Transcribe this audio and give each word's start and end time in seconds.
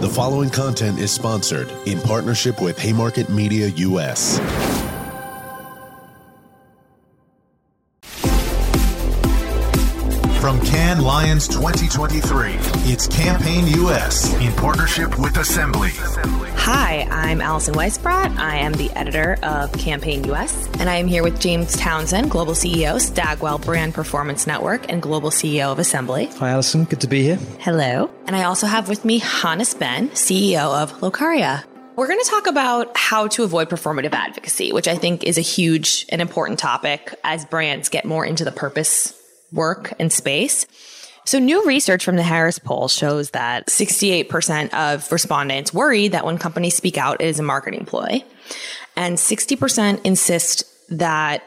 The 0.00 0.08
following 0.08 0.48
content 0.48 0.98
is 0.98 1.10
sponsored 1.12 1.70
in 1.86 2.00
partnership 2.00 2.62
with 2.62 2.78
Haymarket 2.78 3.28
Media 3.28 3.68
US. 3.68 4.38
From 10.40 10.58
Cannes 10.62 11.04
Lions 11.04 11.46
2023, 11.48 12.52
it's 12.90 13.06
Campaign 13.08 13.66
US 13.84 14.32
in 14.40 14.50
partnership 14.54 15.18
with 15.18 15.36
Assembly. 15.36 15.90
Hi, 15.92 17.06
I'm 17.10 17.42
Allison 17.42 17.74
Weisbrot. 17.74 18.38
I 18.38 18.56
am 18.56 18.72
the 18.72 18.90
editor 18.92 19.36
of 19.42 19.70
Campaign 19.72 20.24
US, 20.32 20.66
and 20.78 20.88
I 20.88 20.94
am 20.94 21.08
here 21.08 21.22
with 21.22 21.38
James 21.38 21.76
Townsend, 21.76 22.30
Global 22.30 22.54
CEO, 22.54 22.98
Stagwell 22.98 23.58
Brand 23.58 23.92
Performance 23.92 24.46
Network, 24.46 24.90
and 24.90 25.02
Global 25.02 25.28
CEO 25.28 25.72
of 25.72 25.78
Assembly. 25.78 26.30
Hi, 26.38 26.48
Allison. 26.48 26.84
Good 26.84 27.02
to 27.02 27.06
be 27.06 27.22
here. 27.22 27.36
Hello. 27.58 28.10
And 28.26 28.34
I 28.34 28.44
also 28.44 28.66
have 28.66 28.88
with 28.88 29.04
me 29.04 29.18
Hannes 29.18 29.74
Ben, 29.74 30.08
CEO 30.10 30.82
of 30.82 30.90
Locaria. 31.00 31.64
We're 31.96 32.06
going 32.06 32.18
to 32.18 32.30
talk 32.30 32.46
about 32.46 32.96
how 32.96 33.28
to 33.28 33.42
avoid 33.42 33.68
performative 33.68 34.14
advocacy, 34.14 34.72
which 34.72 34.88
I 34.88 34.96
think 34.96 35.22
is 35.22 35.36
a 35.36 35.42
huge 35.42 36.06
and 36.08 36.22
important 36.22 36.58
topic 36.58 37.14
as 37.24 37.44
brands 37.44 37.90
get 37.90 38.06
more 38.06 38.24
into 38.24 38.46
the 38.46 38.52
purpose 38.52 39.19
work 39.52 39.92
and 39.98 40.12
space. 40.12 40.66
So, 41.24 41.38
new 41.38 41.64
research 41.64 42.04
from 42.04 42.16
the 42.16 42.22
Harris 42.22 42.58
poll 42.58 42.88
shows 42.88 43.30
that 43.30 43.68
68% 43.68 44.72
of 44.74 45.10
respondents 45.12 45.72
worry 45.72 46.08
that 46.08 46.24
when 46.24 46.38
companies 46.38 46.74
speak 46.74 46.96
out, 46.96 47.20
it 47.20 47.26
is 47.26 47.38
a 47.38 47.42
marketing 47.42 47.84
ploy. 47.84 48.24
And 48.96 49.16
60% 49.16 50.04
insist 50.04 50.64
that 50.88 51.44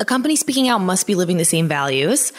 a 0.00 0.04
company 0.04 0.34
speaking 0.34 0.68
out 0.68 0.78
must 0.78 1.06
be 1.06 1.14
living 1.14 1.36
the 1.36 1.44
same 1.44 1.68
values. 1.68 2.32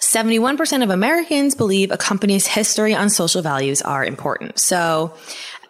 71% 0.00 0.82
of 0.82 0.90
Americans 0.90 1.54
believe 1.54 1.90
a 1.90 1.96
company's 1.96 2.46
history 2.46 2.94
on 2.94 3.10
social 3.10 3.42
values 3.42 3.82
are 3.82 4.04
important. 4.04 4.58
So, 4.58 5.14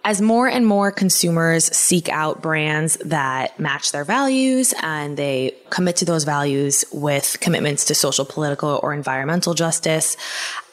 as 0.05 0.21
more 0.21 0.49
and 0.49 0.67
more 0.67 0.91
consumers 0.91 1.65
seek 1.77 2.09
out 2.09 2.41
brands 2.41 2.97
that 3.05 3.59
match 3.61 3.93
their 3.93 4.05
values 4.05 4.73
and 4.83 5.17
they 5.17 5.55
commit 5.69 5.97
to 5.97 6.05
those 6.05 6.25
values 6.25 6.85
with 6.93 7.37
commitments 7.41 7.85
to 7.87 7.95
social, 7.95 8.25
political, 8.25 8.81
or 8.83 8.95
environmental 8.95 9.53
justice, 9.53 10.17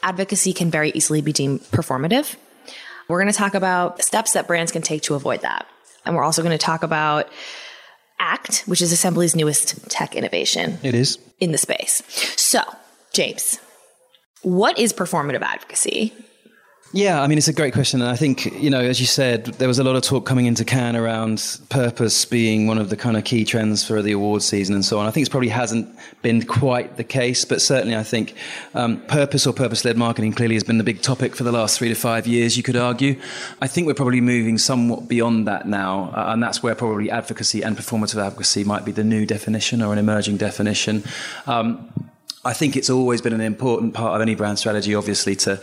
advocacy 0.01 0.53
can 0.53 0.71
very 0.71 0.91
easily 0.91 1.21
be 1.21 1.33
deemed 1.33 1.59
performative. 1.71 2.35
We're 3.09 3.21
going 3.21 3.31
to 3.31 3.37
talk 3.37 3.53
about 3.53 4.01
steps 4.01 4.33
that 4.33 4.47
brands 4.47 4.71
can 4.71 4.81
take 4.81 5.01
to 5.03 5.15
avoid 5.15 5.41
that. 5.41 5.67
And 6.05 6.15
we're 6.15 6.23
also 6.23 6.41
going 6.41 6.57
to 6.57 6.63
talk 6.63 6.83
about 6.83 7.29
ACT, 8.19 8.63
which 8.65 8.81
is 8.81 8.91
Assembly's 8.91 9.35
newest 9.35 9.89
tech 9.89 10.15
innovation. 10.15 10.79
It 10.83 10.95
is. 10.95 11.19
In 11.39 11.51
the 11.51 11.57
space. 11.57 12.01
So, 12.39 12.61
James, 13.13 13.59
what 14.41 14.79
is 14.79 14.93
performative 14.93 15.41
advocacy? 15.41 16.13
Yeah, 16.93 17.21
I 17.21 17.27
mean, 17.27 17.37
it's 17.37 17.49
a 17.49 17.53
great 17.53 17.73
question. 17.73 18.01
And 18.01 18.09
I 18.09 18.15
think, 18.15 18.45
you 18.45 18.69
know, 18.69 18.79
as 18.79 19.01
you 19.01 19.07
said, 19.07 19.45
there 19.45 19.67
was 19.67 19.77
a 19.77 19.83
lot 19.83 19.97
of 19.97 20.03
talk 20.03 20.25
coming 20.25 20.45
into 20.45 20.63
Cannes 20.63 20.95
around 20.95 21.59
purpose 21.69 22.23
being 22.23 22.65
one 22.65 22.77
of 22.77 22.89
the 22.89 22.95
kind 22.95 23.17
of 23.17 23.25
key 23.25 23.43
trends 23.43 23.85
for 23.85 24.01
the 24.01 24.13
award 24.13 24.41
season 24.41 24.73
and 24.73 24.85
so 24.85 24.97
on. 24.97 25.05
I 25.05 25.11
think 25.11 25.27
it 25.27 25.29
probably 25.29 25.49
hasn't 25.49 25.93
been 26.21 26.45
quite 26.45 26.95
the 26.95 27.03
case, 27.03 27.43
but 27.43 27.61
certainly 27.61 27.95
I 27.95 28.03
think 28.03 28.35
um, 28.73 29.01
purpose 29.07 29.45
or 29.45 29.51
purpose 29.51 29.83
led 29.83 29.97
marketing 29.97 30.31
clearly 30.31 30.55
has 30.55 30.63
been 30.63 30.77
the 30.77 30.83
big 30.83 31.01
topic 31.01 31.35
for 31.35 31.43
the 31.43 31.51
last 31.51 31.77
three 31.77 31.89
to 31.89 31.95
five 31.95 32.25
years, 32.25 32.55
you 32.55 32.63
could 32.63 32.77
argue. 32.77 33.19
I 33.61 33.67
think 33.67 33.85
we're 33.85 33.93
probably 33.93 34.21
moving 34.21 34.57
somewhat 34.57 35.09
beyond 35.09 35.45
that 35.47 35.67
now. 35.67 36.13
Uh, 36.15 36.27
and 36.29 36.41
that's 36.41 36.63
where 36.63 36.73
probably 36.73 37.11
advocacy 37.11 37.63
and 37.63 37.75
performative 37.75 38.23
advocacy 38.23 38.63
might 38.63 38.85
be 38.85 38.93
the 38.93 39.03
new 39.03 39.25
definition 39.25 39.81
or 39.81 39.91
an 39.91 39.99
emerging 39.99 40.37
definition. 40.37 41.03
Um, 41.47 41.91
I 42.47 42.53
think 42.53 42.77
it's 42.77 42.89
always 42.89 43.19
been 43.19 43.33
an 43.33 43.41
important 43.41 43.93
part 43.93 44.15
of 44.15 44.21
any 44.21 44.33
brand 44.33 44.57
strategy, 44.57 44.95
obviously, 44.95 45.35
to 45.35 45.59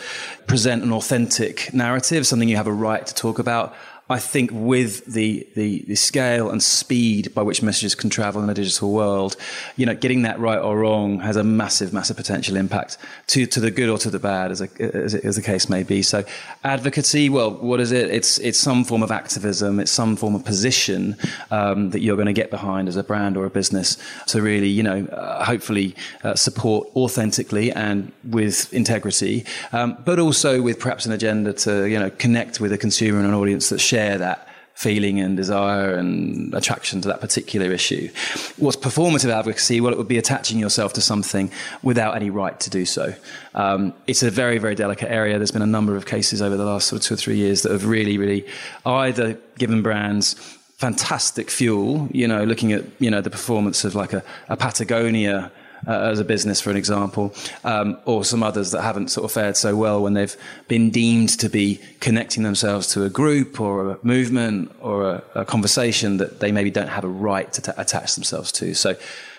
present 0.46 0.82
an 0.82 0.92
authentic 0.92 1.72
narrative, 1.72 2.26
something 2.26 2.46
you 2.46 2.56
have 2.56 2.66
a 2.66 2.72
right 2.74 3.06
to 3.06 3.14
talk 3.14 3.38
about. 3.38 3.74
I 4.10 4.18
think 4.18 4.50
with 4.52 5.06
the, 5.06 5.48
the, 5.54 5.82
the, 5.86 5.94
scale 5.94 6.50
and 6.50 6.62
speed 6.62 7.32
by 7.34 7.40
which 7.40 7.62
messages 7.62 7.94
can 7.94 8.10
travel 8.10 8.42
in 8.42 8.50
a 8.50 8.54
digital 8.54 8.92
world, 8.92 9.34
you 9.76 9.86
know, 9.86 9.94
getting 9.94 10.22
that 10.22 10.38
right 10.38 10.58
or 10.58 10.78
wrong 10.78 11.20
has 11.20 11.36
a 11.36 11.44
massive, 11.44 11.94
massive 11.94 12.18
potential 12.18 12.56
impact 12.56 12.98
to, 13.28 13.46
to 13.46 13.60
the 13.60 13.70
good 13.70 13.88
or 13.88 13.96
to 13.96 14.10
the 14.10 14.18
bad, 14.18 14.50
as, 14.50 14.60
a, 14.60 14.68
as, 14.78 15.14
as 15.14 15.36
the 15.36 15.42
case 15.42 15.70
may 15.70 15.82
be. 15.82 16.02
So, 16.02 16.22
advocacy, 16.64 17.30
well, 17.30 17.52
what 17.52 17.80
is 17.80 17.92
it? 17.92 18.10
It's, 18.10 18.36
it's 18.40 18.58
some 18.58 18.84
form 18.84 19.02
of 19.02 19.10
activism, 19.10 19.80
it's 19.80 19.90
some 19.90 20.16
form 20.16 20.34
of 20.34 20.44
position 20.44 21.16
um, 21.50 21.88
that 21.90 22.00
you're 22.00 22.16
going 22.16 22.26
to 22.26 22.34
get 22.34 22.50
behind 22.50 22.88
as 22.88 22.96
a 22.96 23.02
brand 23.02 23.38
or 23.38 23.46
a 23.46 23.50
business 23.50 23.96
to 24.26 24.42
really, 24.42 24.68
you 24.68 24.82
know, 24.82 25.06
uh, 25.06 25.42
hopefully 25.42 25.96
uh, 26.24 26.34
support 26.34 26.86
authentically 26.94 27.72
and 27.72 28.12
with 28.22 28.70
integrity, 28.74 29.46
um, 29.72 29.96
but 30.04 30.18
also 30.18 30.60
with 30.60 30.78
perhaps 30.78 31.06
an 31.06 31.12
agenda 31.12 31.54
to, 31.54 31.86
you 31.86 31.98
know, 31.98 32.10
connect 32.10 32.60
with 32.60 32.70
a 32.70 32.76
consumer 32.76 33.18
and 33.18 33.26
an 33.26 33.32
audience 33.32 33.70
that's 33.70 33.93
share 33.94 34.18
that 34.18 34.48
feeling 34.74 35.20
and 35.20 35.36
desire 35.36 35.94
and 35.94 36.52
attraction 36.52 37.00
to 37.00 37.06
that 37.06 37.20
particular 37.20 37.70
issue. 37.70 38.08
What's 38.56 38.76
performative 38.76 39.30
advocacy? 39.30 39.80
Well, 39.80 39.92
it 39.92 39.98
would 39.98 40.08
be 40.08 40.18
attaching 40.18 40.58
yourself 40.58 40.94
to 40.94 41.00
something 41.00 41.48
without 41.84 42.16
any 42.16 42.28
right 42.28 42.58
to 42.58 42.70
do 42.70 42.84
so. 42.84 43.14
Um, 43.54 43.94
it's 44.08 44.24
a 44.24 44.32
very, 44.32 44.58
very 44.58 44.74
delicate 44.74 45.10
area. 45.12 45.38
There's 45.38 45.52
been 45.52 45.62
a 45.62 45.76
number 45.78 45.94
of 45.94 46.06
cases 46.06 46.42
over 46.42 46.56
the 46.56 46.64
last 46.64 46.88
sort 46.88 47.02
of 47.02 47.06
two 47.06 47.14
or 47.14 47.16
three 47.16 47.36
years 47.36 47.62
that 47.62 47.70
have 47.70 47.86
really, 47.86 48.18
really 48.18 48.44
either 48.84 49.38
given 49.58 49.80
brands 49.80 50.34
fantastic 50.78 51.50
fuel, 51.50 52.08
you 52.10 52.26
know, 52.26 52.42
looking 52.42 52.72
at, 52.72 52.84
you 52.98 53.10
know, 53.10 53.20
the 53.20 53.30
performance 53.30 53.84
of 53.84 53.94
like 53.94 54.12
a, 54.12 54.24
a 54.48 54.56
Patagonia 54.56 55.52
uh, 55.86 56.10
as 56.10 56.20
a 56.20 56.24
business, 56.24 56.60
for 56.60 56.70
an 56.70 56.76
example, 56.76 57.34
um, 57.64 57.98
or 58.04 58.24
some 58.24 58.42
others 58.42 58.70
that 58.70 58.82
haven't 58.82 59.08
sort 59.08 59.24
of 59.24 59.32
fared 59.32 59.56
so 59.56 59.76
well 59.76 60.02
when 60.02 60.14
they've 60.14 60.36
been 60.68 60.90
deemed 60.90 61.30
to 61.40 61.48
be 61.48 61.80
connecting 62.00 62.42
themselves 62.42 62.88
to 62.88 63.04
a 63.04 63.10
group 63.10 63.60
or 63.60 63.90
a 63.90 63.98
movement 64.02 64.70
or 64.80 65.10
a, 65.10 65.22
a 65.34 65.44
conversation 65.44 66.18
that 66.18 66.40
they 66.40 66.52
maybe 66.52 66.70
don't 66.70 66.88
have 66.88 67.04
a 67.04 67.08
right 67.08 67.52
to 67.52 67.62
t- 67.62 67.72
attach 67.76 68.14
themselves 68.14 68.52
to. 68.52 68.74
So, 68.74 68.96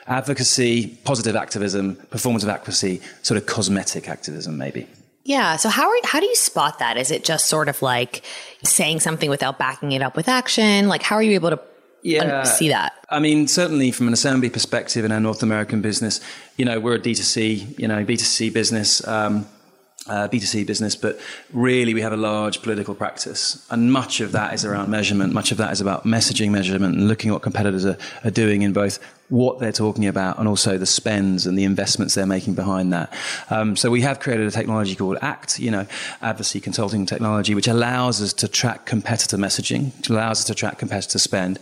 advocacy, 0.08 0.88
positive 1.04 1.36
activism, 1.36 1.96
performative 1.96 2.48
advocacy, 2.48 3.02
sort 3.22 3.38
of 3.38 3.46
cosmetic 3.46 4.08
activism, 4.08 4.58
maybe. 4.58 4.88
Yeah. 5.24 5.56
So 5.56 5.70
how 5.70 5.90
are 5.90 5.98
how 6.04 6.20
do 6.20 6.28
you 6.28 6.36
spot 6.36 6.78
that? 6.80 6.98
Is 6.98 7.10
it 7.10 7.24
just 7.24 7.48
sort 7.48 7.68
of 7.68 7.82
like 7.82 8.24
saying 8.64 9.00
something 9.00 9.30
without 9.30 9.58
backing 9.58 9.92
it 9.92 10.04
up 10.04 10.16
with 10.16 10.30
action? 10.30 10.88
Like 10.88 11.02
how 11.02 11.16
are 11.16 11.24
you 11.24 11.34
able 11.34 11.50
to 11.50 11.60
yeah. 12.06 12.44
see 12.44 12.70
that? 12.70 12.94
I 13.10 13.20
mean, 13.20 13.48
certainly 13.48 13.92
from 13.92 14.08
an 14.08 14.14
assembly 14.14 14.50
perspective 14.50 15.06
in 15.06 15.12
our 15.12 15.20
North 15.20 15.44
American 15.44 15.82
business, 15.82 16.22
you 16.58 16.66
know, 16.66 16.80
we're 16.80 16.96
a 16.96 17.00
D2C, 17.00 17.80
you 17.80 17.88
know, 17.88 18.06
B2C 18.06 18.54
business. 18.54 19.06
Um, 19.08 19.48
uh, 20.08 20.28
B2C 20.28 20.66
business, 20.66 20.96
but 20.96 21.20
really 21.52 21.94
we 21.94 22.02
have 22.02 22.14
a 22.14 22.18
large 22.18 22.62
political 22.62 22.94
practice. 22.94 23.66
And 23.72 23.92
much 23.92 24.22
of 24.22 24.32
that 24.34 24.54
is 24.54 24.64
around 24.64 24.90
measurement. 24.90 25.34
Much 25.34 25.52
of 25.52 25.58
that 25.58 25.72
is 25.72 25.82
about 25.82 26.06
messaging 26.06 26.52
measurement 26.52 26.96
and 26.96 27.08
looking 27.08 27.32
at 27.32 27.34
what 27.34 27.42
competitors 27.42 27.86
are, 27.86 27.98
are 28.24 28.32
doing 28.32 28.62
in 28.62 28.74
both 28.74 29.00
what 29.30 29.58
they're 29.58 29.72
talking 29.72 30.06
about 30.06 30.38
and 30.38 30.48
also 30.48 30.78
the 30.78 30.86
spends 30.86 31.48
and 31.48 31.58
the 31.58 31.64
investments 31.64 32.14
they're 32.14 32.28
making 32.28 32.54
behind 32.54 32.94
that. 32.94 33.12
Um, 33.50 33.76
so 33.76 33.90
we 33.90 34.02
have 34.02 34.20
created 34.20 34.46
a 34.46 34.52
technology 34.52 34.96
called 34.96 35.18
ACT, 35.22 35.58
you 35.60 35.72
know, 35.72 35.88
advocacy 36.22 36.60
consulting 36.62 37.08
technology, 37.08 37.56
which 37.56 37.68
allows 37.68 38.22
us 38.22 38.34
to 38.34 38.48
track 38.48 38.86
competitor 38.86 39.38
messaging, 39.38 39.98
which 39.98 40.10
allows 40.10 40.42
us 40.42 40.46
to 40.46 40.54
track 40.54 40.78
competitor 40.78 41.18
spend, 41.18 41.58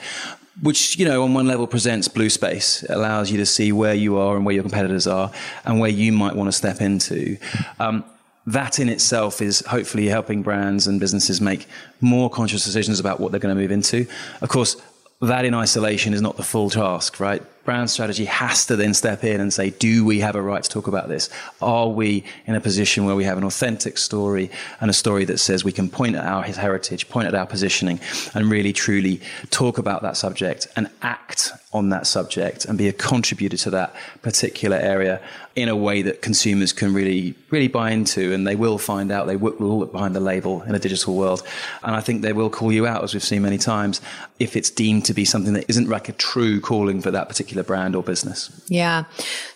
which 0.61 0.99
you 0.99 1.05
know 1.05 1.23
on 1.23 1.33
one 1.33 1.47
level 1.47 1.65
presents 1.65 2.07
blue 2.07 2.29
space 2.29 2.83
it 2.83 2.91
allows 2.91 3.31
you 3.31 3.37
to 3.37 3.45
see 3.45 3.71
where 3.71 3.95
you 3.95 4.17
are 4.17 4.35
and 4.35 4.45
where 4.45 4.53
your 4.53 4.63
competitors 4.63 5.07
are 5.07 5.31
and 5.65 5.79
where 5.79 5.89
you 5.89 6.11
might 6.11 6.35
want 6.35 6.47
to 6.47 6.51
step 6.51 6.79
into 6.79 7.37
um, 7.79 8.03
that 8.45 8.79
in 8.79 8.89
itself 8.89 9.41
is 9.41 9.61
hopefully 9.67 10.07
helping 10.07 10.41
brands 10.41 10.87
and 10.87 10.99
businesses 10.99 11.39
make 11.39 11.67
more 12.01 12.29
conscious 12.29 12.63
decisions 12.65 12.99
about 12.99 13.19
what 13.19 13.31
they're 13.31 13.39
going 13.39 13.55
to 13.55 13.61
move 13.61 13.71
into. 13.71 14.05
Of 14.41 14.49
course, 14.49 14.75
that 15.21 15.45
in 15.45 15.53
isolation 15.53 16.13
is 16.13 16.21
not 16.21 16.35
the 16.35 16.43
full 16.43 16.69
task, 16.69 17.19
right? 17.19 17.41
Brand 17.65 17.89
strategy 17.89 18.25
has 18.25 18.65
to 18.65 18.75
then 18.75 18.93
step 18.93 19.23
in 19.23 19.39
and 19.39 19.53
say, 19.53 19.69
do 19.69 20.03
we 20.03 20.19
have 20.19 20.35
a 20.35 20.41
right 20.41 20.63
to 20.63 20.69
talk 20.69 20.87
about 20.87 21.07
this? 21.07 21.29
Are 21.61 21.87
we 21.87 22.23
in 22.45 22.55
a 22.55 22.61
position 22.61 23.05
where 23.05 23.15
we 23.15 23.23
have 23.23 23.37
an 23.37 23.43
authentic 23.43 23.97
story 23.97 24.51
and 24.81 24.89
a 24.89 24.93
story 24.93 25.23
that 25.25 25.37
says 25.37 25.63
we 25.63 25.71
can 25.71 25.89
point 25.89 26.15
at 26.15 26.25
our 26.25 26.43
heritage, 26.43 27.07
point 27.09 27.27
at 27.27 27.35
our 27.35 27.45
positioning, 27.45 27.99
and 28.33 28.49
really 28.49 28.73
truly 28.73 29.21
talk 29.49 29.77
about 29.77 30.01
that 30.01 30.17
subject 30.17 30.67
and 30.75 30.89
act 31.01 31.51
on 31.71 31.89
that 31.89 32.05
subject 32.05 32.65
and 32.65 32.77
be 32.77 32.87
a 32.87 32.93
contributor 32.93 33.57
to 33.57 33.69
that 33.69 33.95
particular 34.21 34.77
area 34.77 35.19
in 35.55 35.69
a 35.69 35.75
way 35.75 36.01
that 36.01 36.21
consumers 36.21 36.73
can 36.73 36.93
really, 36.93 37.35
really 37.49 37.67
buy 37.67 37.91
into 37.91 38.33
and 38.33 38.45
they 38.45 38.55
will 38.55 38.77
find 38.77 39.11
out, 39.11 39.27
they 39.27 39.35
will 39.35 39.53
look 39.59 39.91
behind 39.91 40.15
the 40.15 40.19
label 40.19 40.61
in 40.63 40.75
a 40.75 40.79
digital 40.79 41.15
world. 41.15 41.43
And 41.83 41.95
I 41.95 42.01
think 42.01 42.21
they 42.21 42.33
will 42.33 42.49
call 42.49 42.71
you 42.71 42.87
out, 42.87 43.03
as 43.03 43.13
we've 43.13 43.23
seen 43.23 43.43
many 43.43 43.57
times, 43.57 44.01
if 44.39 44.55
it's 44.55 44.69
deemed 44.69 45.05
to 45.05 45.13
be 45.13 45.25
something 45.25 45.53
that 45.53 45.65
isn't 45.69 45.87
like 45.87 46.09
a 46.09 46.13
true 46.13 46.59
calling 46.59 47.01
for 47.01 47.11
that 47.11 47.27
particular 47.27 47.52
particular 47.53 47.63
brand 47.63 47.95
or 47.95 48.03
business. 48.03 48.49
Yeah. 48.67 49.05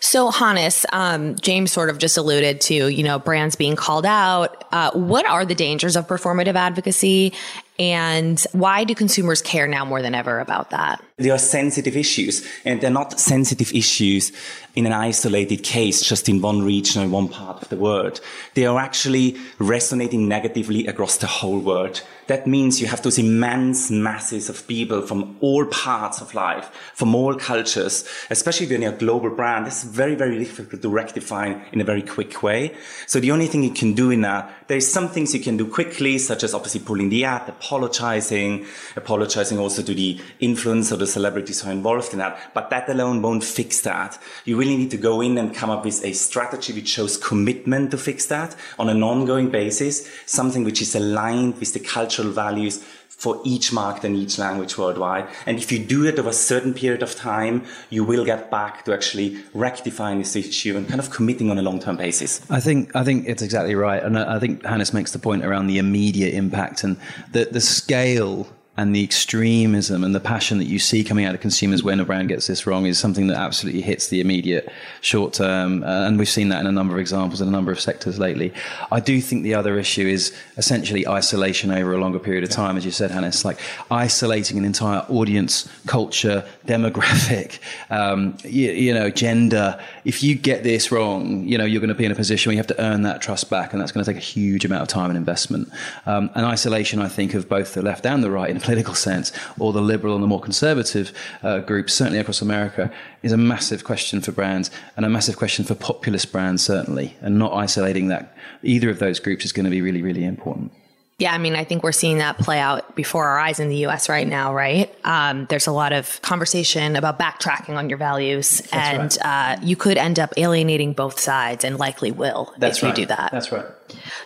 So, 0.00 0.30
Hannes, 0.30 0.86
um, 0.92 1.36
James 1.36 1.72
sort 1.72 1.90
of 1.90 1.98
just 1.98 2.16
alluded 2.16 2.60
to, 2.62 2.88
you 2.88 3.02
know, 3.02 3.18
brands 3.18 3.56
being 3.56 3.76
called 3.76 4.06
out. 4.06 4.64
Uh, 4.72 4.92
what 4.92 5.26
are 5.26 5.44
the 5.44 5.54
dangers 5.54 5.96
of 5.96 6.06
performative 6.06 6.54
advocacy? 6.54 7.32
And 7.78 8.40
why 8.52 8.84
do 8.84 8.94
consumers 8.94 9.42
care 9.42 9.66
now 9.66 9.84
more 9.84 10.02
than 10.02 10.14
ever 10.14 10.40
about 10.40 10.70
that? 10.70 11.02
They 11.18 11.30
are 11.30 11.38
sensitive 11.38 11.96
issues 11.96 12.46
and 12.64 12.80
they're 12.80 12.90
not 12.90 13.18
sensitive 13.18 13.72
issues 13.74 14.32
in 14.76 14.86
an 14.86 14.92
isolated 14.92 15.64
case, 15.64 16.02
just 16.02 16.28
in 16.28 16.40
one 16.40 16.62
region 16.62 17.02
or 17.02 17.08
one 17.08 17.28
part 17.28 17.60
of 17.60 17.68
the 17.68 17.76
world. 17.76 18.20
They 18.54 18.64
are 18.64 18.78
actually 18.78 19.36
resonating 19.58 20.28
negatively 20.28 20.86
across 20.86 21.16
the 21.16 21.26
whole 21.26 21.58
world. 21.58 22.02
That 22.28 22.46
means 22.46 22.80
you 22.80 22.86
have 22.86 23.02
those 23.02 23.18
immense 23.18 23.90
masses 23.90 24.48
of 24.48 24.68
people 24.68 25.02
from 25.02 25.36
all 25.40 25.64
parts 25.66 26.20
of 26.20 26.34
life, 26.34 26.70
from 26.94 27.14
all 27.14 27.34
cultures, 27.34 28.08
especially 28.30 28.68
when 28.68 28.82
you're 28.82 28.92
a 28.92 28.96
global 28.96 29.30
brand. 29.30 29.66
It's 29.66 29.82
very, 29.82 30.14
very 30.14 30.38
difficult 30.38 30.82
to 30.82 30.88
rectify 30.88 31.54
in 31.72 31.80
a 31.80 31.84
very 31.84 32.02
quick 32.02 32.42
way. 32.44 32.76
So 33.06 33.18
the 33.18 33.32
only 33.32 33.46
thing 33.48 33.64
you 33.64 33.72
can 33.72 33.94
do 33.94 34.10
in 34.10 34.20
that, 34.20 34.52
there's 34.68 34.86
some 34.86 35.08
things 35.08 35.34
you 35.34 35.40
can 35.40 35.56
do 35.56 35.66
quickly, 35.66 36.18
such 36.18 36.44
as 36.44 36.54
obviously 36.54 36.82
pulling 36.82 37.08
the 37.08 37.24
ad, 37.24 37.48
apologizing, 37.48 38.66
apologizing 38.94 39.58
also 39.58 39.82
to 39.82 39.94
the 39.94 40.20
influence 40.38 40.92
or 40.92 40.96
the 40.96 41.07
celebrities 41.08 41.64
are 41.64 41.72
involved 41.72 42.12
in 42.12 42.18
that. 42.18 42.52
But 42.54 42.70
that 42.70 42.88
alone 42.88 43.22
won't 43.22 43.44
fix 43.44 43.80
that. 43.82 44.18
You 44.44 44.56
really 44.56 44.76
need 44.76 44.90
to 44.92 44.96
go 44.96 45.20
in 45.20 45.38
and 45.38 45.54
come 45.54 45.70
up 45.70 45.84
with 45.84 46.04
a 46.04 46.12
strategy 46.12 46.72
which 46.72 46.88
shows 46.88 47.16
commitment 47.16 47.90
to 47.90 47.98
fix 47.98 48.26
that 48.26 48.54
on 48.78 48.88
an 48.88 49.02
ongoing 49.02 49.50
basis, 49.50 50.08
something 50.26 50.64
which 50.64 50.80
is 50.80 50.94
aligned 50.94 51.58
with 51.58 51.72
the 51.72 51.80
cultural 51.80 52.30
values 52.30 52.84
for 53.18 53.40
each 53.44 53.72
market 53.72 54.04
and 54.04 54.14
each 54.14 54.38
language 54.38 54.78
worldwide. 54.78 55.26
And 55.44 55.58
if 55.58 55.72
you 55.72 55.80
do 55.80 56.06
it 56.06 56.20
over 56.20 56.28
a 56.28 56.32
certain 56.32 56.72
period 56.72 57.02
of 57.02 57.16
time, 57.16 57.64
you 57.90 58.04
will 58.04 58.24
get 58.24 58.48
back 58.48 58.84
to 58.84 58.94
actually 58.94 59.42
rectifying 59.54 60.18
this 60.18 60.36
issue 60.36 60.76
and 60.76 60.88
kind 60.88 61.00
of 61.00 61.10
committing 61.10 61.50
on 61.50 61.58
a 61.58 61.62
long-term 61.62 61.96
basis. 61.96 62.40
I 62.48 62.60
think 62.60 62.94
I 62.94 63.02
think 63.02 63.26
it's 63.26 63.42
exactly 63.42 63.74
right, 63.74 64.00
and 64.02 64.16
I 64.16 64.38
think 64.38 64.64
Hannes 64.64 64.92
makes 64.92 65.10
the 65.10 65.18
point 65.18 65.44
around 65.44 65.66
the 65.66 65.78
immediate 65.78 66.32
impact 66.32 66.84
and 66.84 66.96
the 67.32 67.48
the 67.50 67.60
scale 67.60 68.46
and 68.78 68.94
the 68.94 69.02
extremism 69.02 70.04
and 70.04 70.14
the 70.14 70.20
passion 70.20 70.58
that 70.58 70.66
you 70.66 70.78
see 70.78 71.02
coming 71.02 71.24
out 71.24 71.34
of 71.34 71.40
consumers 71.40 71.82
when 71.82 71.98
a 71.98 72.04
brand 72.04 72.28
gets 72.28 72.46
this 72.46 72.64
wrong 72.64 72.86
is 72.86 72.96
something 72.96 73.26
that 73.26 73.36
absolutely 73.36 73.80
hits 73.80 74.06
the 74.06 74.20
immediate 74.20 74.72
short 75.00 75.32
term. 75.32 75.82
Uh, 75.82 76.06
and 76.06 76.16
we've 76.16 76.28
seen 76.28 76.48
that 76.50 76.60
in 76.60 76.66
a 76.68 76.70
number 76.70 76.94
of 76.94 77.00
examples 77.00 77.40
in 77.40 77.48
a 77.48 77.50
number 77.50 77.72
of 77.72 77.80
sectors 77.80 78.20
lately. 78.20 78.54
I 78.92 79.00
do 79.00 79.20
think 79.20 79.42
the 79.42 79.54
other 79.54 79.80
issue 79.80 80.06
is 80.06 80.32
essentially 80.56 81.08
isolation 81.08 81.72
over 81.72 81.92
a 81.92 81.98
longer 81.98 82.20
period 82.20 82.44
of 82.44 82.50
time, 82.50 82.76
as 82.76 82.84
you 82.84 82.92
said, 82.92 83.10
Hannes, 83.10 83.44
like 83.44 83.58
isolating 83.90 84.56
an 84.58 84.64
entire 84.64 85.00
audience, 85.08 85.68
culture, 85.88 86.46
demographic, 86.64 87.58
um, 87.90 88.36
you, 88.44 88.70
you, 88.70 88.94
know, 88.94 89.10
gender. 89.10 89.76
If 90.04 90.22
you 90.22 90.36
get 90.36 90.62
this 90.62 90.92
wrong, 90.92 91.44
you 91.48 91.58
know, 91.58 91.64
you're 91.64 91.80
going 91.80 91.88
to 91.88 91.96
be 91.96 92.04
in 92.04 92.12
a 92.12 92.14
position 92.14 92.50
where 92.50 92.54
you 92.54 92.58
have 92.58 92.68
to 92.68 92.80
earn 92.80 93.02
that 93.02 93.20
trust 93.22 93.50
back, 93.50 93.72
and 93.72 93.82
that's 93.82 93.90
going 93.90 94.04
to 94.04 94.12
take 94.12 94.22
a 94.22 94.24
huge 94.24 94.64
amount 94.64 94.82
of 94.82 94.88
time 94.88 95.10
and 95.10 95.16
investment. 95.16 95.68
Um, 96.06 96.30
and 96.36 96.46
isolation, 96.46 97.00
I 97.00 97.08
think, 97.08 97.34
of 97.34 97.48
both 97.48 97.74
the 97.74 97.82
left 97.82 98.06
and 98.06 98.22
the 98.22 98.30
right 98.30 98.48
in 98.48 98.60
political 98.68 98.94
sense, 98.94 99.32
or 99.58 99.72
the 99.72 99.80
liberal 99.80 100.14
and 100.14 100.22
the 100.22 100.28
more 100.28 100.42
conservative 100.42 101.10
uh, 101.42 101.60
groups, 101.60 101.94
certainly 101.94 102.18
across 102.18 102.42
America, 102.42 102.92
is 103.22 103.32
a 103.32 103.36
massive 103.38 103.82
question 103.82 104.20
for 104.20 104.30
brands 104.30 104.70
and 104.94 105.06
a 105.06 105.08
massive 105.08 105.38
question 105.38 105.64
for 105.64 105.74
populist 105.74 106.30
brands, 106.32 106.62
certainly. 106.62 107.16
And 107.22 107.38
not 107.38 107.54
isolating 107.54 108.08
that 108.08 108.36
either 108.62 108.90
of 108.90 108.98
those 108.98 109.20
groups 109.20 109.46
is 109.46 109.52
going 109.52 109.64
to 109.64 109.70
be 109.70 109.80
really, 109.80 110.02
really 110.02 110.22
important. 110.22 110.70
Yeah, 111.18 111.32
I 111.32 111.38
mean, 111.38 111.56
I 111.56 111.64
think 111.64 111.82
we're 111.82 111.92
seeing 111.92 112.18
that 112.18 112.36
play 112.36 112.60
out 112.60 112.94
before 112.94 113.26
our 113.26 113.38
eyes 113.38 113.58
in 113.58 113.70
the 113.70 113.86
US 113.86 114.10
right 114.10 114.28
now, 114.28 114.54
right? 114.54 114.94
Um, 115.02 115.46
there's 115.48 115.66
a 115.66 115.72
lot 115.72 115.94
of 115.94 116.20
conversation 116.20 116.94
about 116.94 117.18
backtracking 117.18 117.74
on 117.74 117.88
your 117.88 117.96
values, 117.96 118.58
That's 118.58 118.72
and 118.74 119.18
right. 119.24 119.56
uh, 119.56 119.60
you 119.62 119.76
could 119.76 119.96
end 119.96 120.18
up 120.18 120.34
alienating 120.36 120.92
both 120.92 121.18
sides 121.18 121.64
and 121.64 121.78
likely 121.78 122.12
will 122.12 122.52
That's 122.58 122.78
if 122.78 122.82
right. 122.84 122.90
you 122.90 123.06
do 123.06 123.06
that. 123.06 123.32
That's 123.32 123.50
right. 123.50 123.64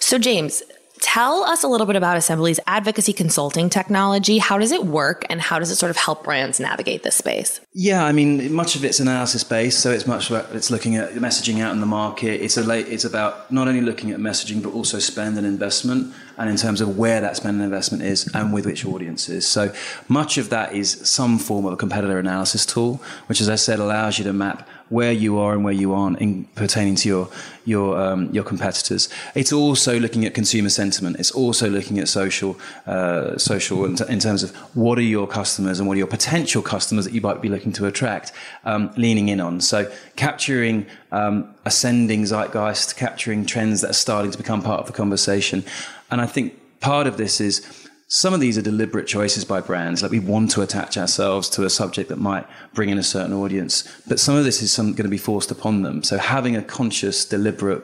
So, 0.00 0.18
James, 0.18 0.64
Tell 1.02 1.43
us 1.43 1.64
a 1.64 1.69
little 1.69 1.87
bit 1.87 1.96
about 1.96 2.16
Assembly's 2.16 2.60
advocacy 2.69 3.12
consulting 3.12 3.69
technology. 3.69 4.38
How 4.38 4.56
does 4.56 4.70
it 4.70 4.87
work 4.87 5.26
and 5.28 5.40
how 5.40 5.58
does 5.58 5.69
it 5.72 5.75
sort 5.75 5.90
of 5.90 5.96
help 5.96 6.22
brands 6.22 6.60
navigate 6.60 7.02
this 7.02 7.16
space? 7.16 7.60
Yeah, 7.72 8.04
I 8.04 8.12
mean, 8.12 8.52
much 8.52 8.76
of 8.76 8.84
it's 8.84 9.00
analysis 9.00 9.43
based, 9.43 9.81
so 9.81 9.90
it's 9.90 10.06
much 10.06 10.31
about 10.31 10.54
it's 10.54 10.70
looking 10.70 10.94
at 10.94 11.10
messaging 11.14 11.60
out 11.60 11.72
in 11.72 11.81
the 11.81 11.87
market. 11.87 12.40
It's 12.40 12.56
a 12.56 12.62
late, 12.62 12.87
it's 12.87 13.04
about 13.04 13.50
not 13.50 13.66
only 13.66 13.81
looking 13.81 14.12
at 14.12 14.20
messaging 14.20 14.62
but 14.62 14.72
also 14.75 15.00
spend 15.00 15.37
and 15.37 15.44
investment 15.44 16.14
and 16.37 16.49
in 16.50 16.56
terms 16.56 16.81
of 16.81 16.99
where 16.99 17.20
that 17.20 17.37
spend 17.37 17.56
and 17.56 17.64
investment 17.64 18.02
is 18.02 18.29
and 18.34 18.52
with 18.52 18.67
which 18.67 18.84
audiences. 18.84 19.46
So 19.46 19.73
much 20.08 20.38
of 20.38 20.50
that 20.50 20.75
is 20.75 20.90
some 21.08 21.38
form 21.38 21.67
of 21.67 21.73
a 21.73 21.76
competitor 21.76 22.19
analysis 22.19 22.67
tool, 22.67 23.00
which 23.26 23.40
as 23.40 23.49
I 23.49 23.56
said 23.56 23.79
allows 23.79 24.19
you 24.19 24.25
to 24.25 24.32
map 24.32 24.69
where 24.93 25.12
you 25.12 25.38
are 25.38 25.55
and 25.55 25.64
where 25.64 25.73
you 25.73 25.94
aren't 25.94 26.19
in 26.20 26.44
pertaining 26.55 26.94
to 26.94 27.08
your 27.08 27.29
your 27.64 27.99
um, 27.99 28.29
your 28.31 28.44
competitors. 28.44 29.08
It's 29.34 29.52
also 29.52 29.99
looking 29.99 30.26
at 30.26 30.34
consumer 30.34 30.69
sentiment. 30.69 31.19
It's 31.19 31.31
also 31.31 31.70
looking 31.70 31.99
at 31.99 32.08
social 32.08 32.58
uh, 32.87 33.38
social 33.38 33.87
in, 33.87 33.96
in, 34.11 34.19
terms 34.19 34.43
of 34.43 34.55
what 34.76 34.99
are 34.99 35.08
your 35.17 35.26
customers 35.26 35.79
and 35.79 35.88
what 35.88 35.94
are 35.94 35.99
your 35.99 36.06
potential 36.06 36.61
customers 36.61 37.06
that 37.06 37.14
you 37.14 37.23
might 37.23 37.40
be 37.40 37.49
looking 37.49 37.73
to 37.73 37.87
attract, 37.87 38.32
um, 38.64 38.93
leaning 38.99 39.29
in 39.29 39.40
on. 39.40 39.62
So 39.62 39.90
capturing 40.17 40.87
um, 41.11 41.55
ascending 41.64 42.25
zeitgeist, 42.25 42.96
capturing 42.96 43.46
trends 43.46 43.81
that 43.81 43.90
are 43.90 43.94
starting 43.94 44.31
to 44.31 44.38
become 44.38 44.61
part 44.61 44.81
of 44.81 44.87
the 44.87 44.93
conversation, 44.93 45.64
and 46.12 46.20
I 46.20 46.26
think 46.26 46.80
part 46.80 47.06
of 47.06 47.16
this 47.16 47.40
is 47.40 47.88
some 48.06 48.34
of 48.34 48.40
these 48.40 48.58
are 48.58 48.62
deliberate 48.62 49.06
choices 49.06 49.46
by 49.46 49.62
brands. 49.62 50.02
Like 50.02 50.10
we 50.10 50.18
want 50.18 50.50
to 50.50 50.60
attach 50.60 50.98
ourselves 50.98 51.48
to 51.50 51.64
a 51.64 51.70
subject 51.70 52.10
that 52.10 52.18
might 52.18 52.46
bring 52.74 52.90
in 52.90 52.98
a 52.98 53.02
certain 53.02 53.32
audience, 53.32 53.88
but 54.06 54.20
some 54.20 54.36
of 54.36 54.44
this 54.44 54.60
is 54.60 54.70
some, 54.70 54.92
going 54.92 55.04
to 55.04 55.08
be 55.08 55.16
forced 55.16 55.50
upon 55.50 55.80
them. 55.80 56.02
So 56.02 56.18
having 56.18 56.54
a 56.54 56.62
conscious, 56.62 57.24
deliberate, 57.24 57.82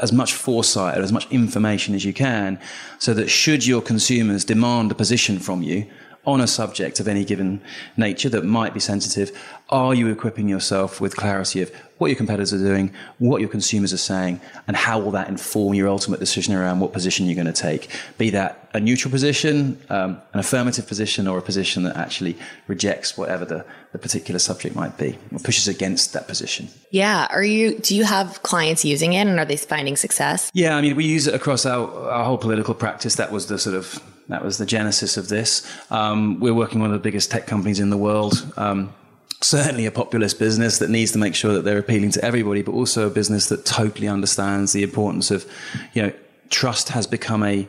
as 0.00 0.12
much 0.12 0.32
foresight 0.32 0.98
or 0.98 1.02
as 1.02 1.12
much 1.12 1.30
information 1.30 1.94
as 1.94 2.04
you 2.04 2.12
can, 2.12 2.58
so 2.98 3.14
that 3.14 3.28
should 3.28 3.64
your 3.64 3.80
consumers 3.80 4.44
demand 4.44 4.90
a 4.90 4.96
position 4.96 5.38
from 5.38 5.62
you, 5.62 5.86
on 6.28 6.42
a 6.42 6.46
subject 6.46 7.00
of 7.00 7.08
any 7.08 7.24
given 7.24 7.60
nature 7.96 8.28
that 8.28 8.44
might 8.44 8.74
be 8.74 8.80
sensitive, 8.80 9.36
are 9.70 9.94
you 9.94 10.08
equipping 10.08 10.46
yourself 10.48 11.00
with 11.00 11.16
clarity 11.16 11.62
of 11.62 11.70
what 11.96 12.08
your 12.08 12.16
competitors 12.16 12.52
are 12.52 12.58
doing, 12.58 12.92
what 13.18 13.40
your 13.40 13.48
consumers 13.48 13.92
are 13.94 13.98
saying, 13.98 14.38
and 14.66 14.76
how 14.76 14.98
will 14.98 15.10
that 15.10 15.28
inform 15.28 15.74
your 15.74 15.88
ultimate 15.88 16.20
decision 16.20 16.54
around 16.54 16.80
what 16.80 16.92
position 16.92 17.26
you're 17.26 17.34
going 17.34 17.46
to 17.46 17.52
take? 17.52 17.90
Be 18.18 18.28
that 18.30 18.68
a 18.74 18.78
neutral 18.78 19.10
position, 19.10 19.80
um, 19.88 20.20
an 20.34 20.40
affirmative 20.40 20.86
position, 20.86 21.26
or 21.26 21.38
a 21.38 21.42
position 21.42 21.82
that 21.84 21.96
actually 21.96 22.36
rejects 22.66 23.16
whatever 23.16 23.46
the, 23.46 23.64
the 23.92 23.98
particular 23.98 24.38
subject 24.38 24.76
might 24.76 24.98
be, 24.98 25.18
or 25.32 25.38
pushes 25.38 25.66
against 25.66 26.12
that 26.12 26.28
position. 26.28 26.68
Yeah. 26.90 27.26
Are 27.30 27.42
you? 27.42 27.78
Do 27.78 27.96
you 27.96 28.04
have 28.04 28.42
clients 28.42 28.84
using 28.84 29.14
it, 29.14 29.26
and 29.26 29.40
are 29.40 29.46
they 29.46 29.56
finding 29.56 29.96
success? 29.96 30.50
Yeah. 30.52 30.76
I 30.76 30.82
mean, 30.82 30.94
we 30.94 31.06
use 31.06 31.26
it 31.26 31.34
across 31.34 31.64
our, 31.64 32.10
our 32.10 32.24
whole 32.24 32.38
political 32.38 32.74
practice. 32.74 33.14
That 33.16 33.32
was 33.32 33.46
the 33.46 33.58
sort 33.58 33.74
of 33.74 34.02
that 34.28 34.44
was 34.44 34.58
the 34.58 34.66
genesis 34.66 35.16
of 35.16 35.28
this. 35.28 35.66
Um, 35.90 36.40
we're 36.40 36.54
working 36.54 36.80
with 36.80 36.90
one 36.90 36.94
of 36.94 37.02
the 37.02 37.08
biggest 37.08 37.30
tech 37.30 37.46
companies 37.46 37.80
in 37.80 37.90
the 37.90 37.96
world. 37.96 38.52
Um, 38.56 38.92
certainly 39.40 39.86
a 39.86 39.90
populist 39.90 40.38
business 40.38 40.78
that 40.78 40.90
needs 40.90 41.12
to 41.12 41.18
make 41.18 41.34
sure 41.34 41.52
that 41.54 41.62
they're 41.62 41.78
appealing 41.78 42.10
to 42.12 42.24
everybody, 42.24 42.62
but 42.62 42.72
also 42.72 43.06
a 43.06 43.10
business 43.10 43.48
that 43.48 43.64
totally 43.64 44.08
understands 44.08 44.72
the 44.72 44.82
importance 44.82 45.30
of, 45.30 45.46
you 45.92 46.02
know, 46.02 46.12
trust 46.50 46.90
has 46.90 47.06
become 47.06 47.42
a 47.42 47.66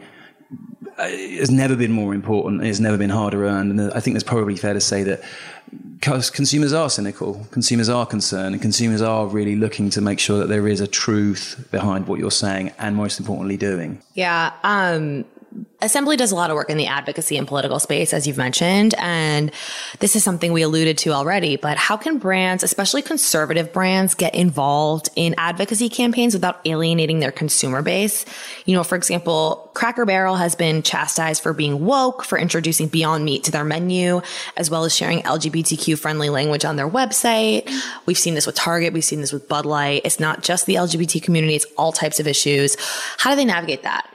has 0.97 1.50
never 1.50 1.77
been 1.77 1.94
more 1.94 2.13
important. 2.13 2.63
It's 2.63 2.81
never 2.81 2.97
been 2.97 3.09
harder 3.09 3.45
earned, 3.45 3.71
and 3.71 3.94
I 3.94 4.01
think 4.01 4.16
it's 4.16 4.23
probably 4.23 4.57
fair 4.57 4.73
to 4.73 4.81
say 4.81 5.04
that 5.04 5.21
consumers 6.01 6.73
are 6.73 6.89
cynical, 6.89 7.47
consumers 7.51 7.87
are 7.87 8.06
concerned, 8.06 8.54
and 8.54 8.61
consumers 8.61 9.01
are 9.01 9.25
really 9.28 9.56
looking 9.56 9.89
to 9.92 10.01
make 10.01 10.19
sure 10.19 10.39
that 10.39 10.47
there 10.47 10.68
is 10.68 10.81
a 10.81 10.87
truth 10.87 11.68
behind 11.71 12.07
what 12.07 12.19
you're 12.19 12.31
saying, 12.31 12.73
and 12.80 12.97
most 12.97 13.18
importantly, 13.18 13.56
doing. 13.56 14.01
Yeah. 14.13 14.51
Um, 14.63 15.23
Assembly 15.81 16.18
does 16.18 16.31
a 16.31 16.35
lot 16.35 16.49
of 16.49 16.56
work 16.56 16.69
in 16.69 16.77
the 16.77 16.87
advocacy 16.87 17.37
and 17.37 17.47
political 17.47 17.79
space, 17.79 18.13
as 18.13 18.27
you've 18.27 18.37
mentioned. 18.37 18.94
And 18.97 19.51
this 19.99 20.15
is 20.15 20.23
something 20.23 20.51
we 20.51 20.61
alluded 20.61 20.97
to 20.99 21.11
already, 21.11 21.56
but 21.56 21.77
how 21.77 21.95
can 21.95 22.18
brands, 22.18 22.63
especially 22.63 23.01
conservative 23.01 23.71
brands, 23.71 24.13
get 24.13 24.35
involved 24.35 25.09
in 25.15 25.35
advocacy 25.37 25.87
campaigns 25.87 26.33
without 26.33 26.59
alienating 26.65 27.19
their 27.19 27.31
consumer 27.31 27.81
base? 27.81 28.25
You 28.65 28.75
know, 28.75 28.83
for 28.83 28.95
example, 28.95 29.71
Cracker 29.73 30.06
Barrel 30.06 30.35
has 30.35 30.53
been 30.53 30.83
chastised 30.83 31.41
for 31.41 31.53
being 31.53 31.85
woke, 31.85 32.25
for 32.25 32.37
introducing 32.37 32.89
Beyond 32.89 33.23
Meat 33.23 33.45
to 33.45 33.51
their 33.51 33.63
menu, 33.63 34.21
as 34.57 34.69
well 34.69 34.83
as 34.83 34.94
sharing 34.94 35.21
LGBTQ 35.21 35.97
friendly 35.97 36.29
language 36.29 36.65
on 36.65 36.75
their 36.75 36.89
website. 36.89 37.71
We've 38.06 38.18
seen 38.18 38.35
this 38.35 38.45
with 38.45 38.56
Target. 38.56 38.91
We've 38.91 39.03
seen 39.03 39.21
this 39.21 39.31
with 39.31 39.47
Bud 39.47 39.65
Light. 39.65 40.01
It's 40.03 40.19
not 40.19 40.44
just 40.44 40.65
the 40.65 40.75
LGBT 40.75 41.23
community. 41.23 41.56
It's 41.56 41.68
all 41.77 41.94
types 41.94 42.19
of 42.19 42.27
issues. 42.27 42.75
How 43.18 43.29
do 43.29 43.37
they 43.37 43.45
navigate 43.45 43.83
that? 43.83 44.08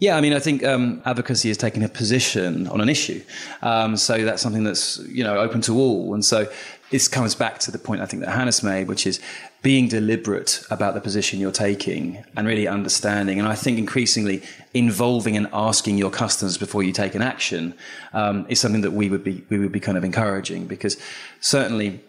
Yeah, 0.00 0.16
I 0.16 0.20
mean, 0.20 0.32
I 0.32 0.38
think 0.38 0.62
um, 0.62 1.02
advocacy 1.04 1.50
is 1.50 1.56
taking 1.56 1.82
a 1.82 1.88
position 1.88 2.68
on 2.68 2.80
an 2.80 2.88
issue. 2.88 3.20
Um, 3.62 3.96
so 3.96 4.24
that's 4.24 4.40
something 4.40 4.62
that's, 4.62 4.98
you 5.08 5.24
know, 5.24 5.36
open 5.38 5.60
to 5.62 5.76
all. 5.76 6.14
And 6.14 6.24
so 6.24 6.48
this 6.90 7.08
comes 7.08 7.34
back 7.34 7.58
to 7.60 7.72
the 7.72 7.80
point 7.80 8.00
I 8.00 8.06
think 8.06 8.22
that 8.22 8.30
Hannes 8.30 8.62
made, 8.62 8.86
which 8.86 9.08
is 9.08 9.20
being 9.60 9.88
deliberate 9.88 10.62
about 10.70 10.94
the 10.94 11.00
position 11.00 11.40
you're 11.40 11.50
taking 11.50 12.24
and 12.36 12.46
really 12.46 12.68
understanding. 12.68 13.40
And 13.40 13.48
I 13.48 13.56
think 13.56 13.76
increasingly 13.76 14.42
involving 14.72 15.36
and 15.36 15.48
asking 15.52 15.98
your 15.98 16.10
customers 16.10 16.56
before 16.56 16.84
you 16.84 16.92
take 16.92 17.16
an 17.16 17.22
action 17.22 17.74
um, 18.12 18.46
is 18.48 18.60
something 18.60 18.82
that 18.82 18.92
we 18.92 19.10
would 19.10 19.24
be 19.24 19.44
we 19.50 19.58
would 19.58 19.72
be 19.72 19.80
kind 19.80 19.98
of 19.98 20.04
encouraging 20.04 20.68
because 20.68 20.96
certainly 21.40 22.00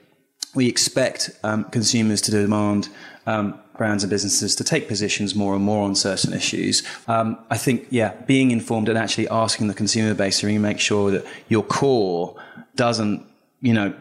we 0.54 0.68
expect 0.68 1.32
um, 1.44 1.64
consumers 1.66 2.22
to 2.22 2.32
demand 2.32 2.90
um, 3.26 3.60
brands 3.80 4.04
and 4.04 4.10
businesses 4.10 4.56
to 4.58 4.64
take 4.64 4.90
positions 4.90 5.34
more 5.34 5.56
and 5.56 5.64
more 5.64 5.84
on 5.86 5.96
certain 5.96 6.34
issues. 6.34 6.84
Um, 7.08 7.40
I 7.50 7.58
think, 7.58 7.88
yeah, 7.90 8.14
being 8.28 8.52
informed 8.52 8.90
and 8.90 8.98
actually 8.98 9.30
asking 9.30 9.70
the 9.70 9.74
consumer 9.74 10.14
base 10.14 10.42
to 10.42 10.48
really 10.48 10.60
make 10.60 10.82
sure 10.82 11.10
that 11.12 11.26
your 11.48 11.64
core 11.64 12.36
doesn't, 12.76 13.26
you 13.62 13.74
know, 13.74 13.94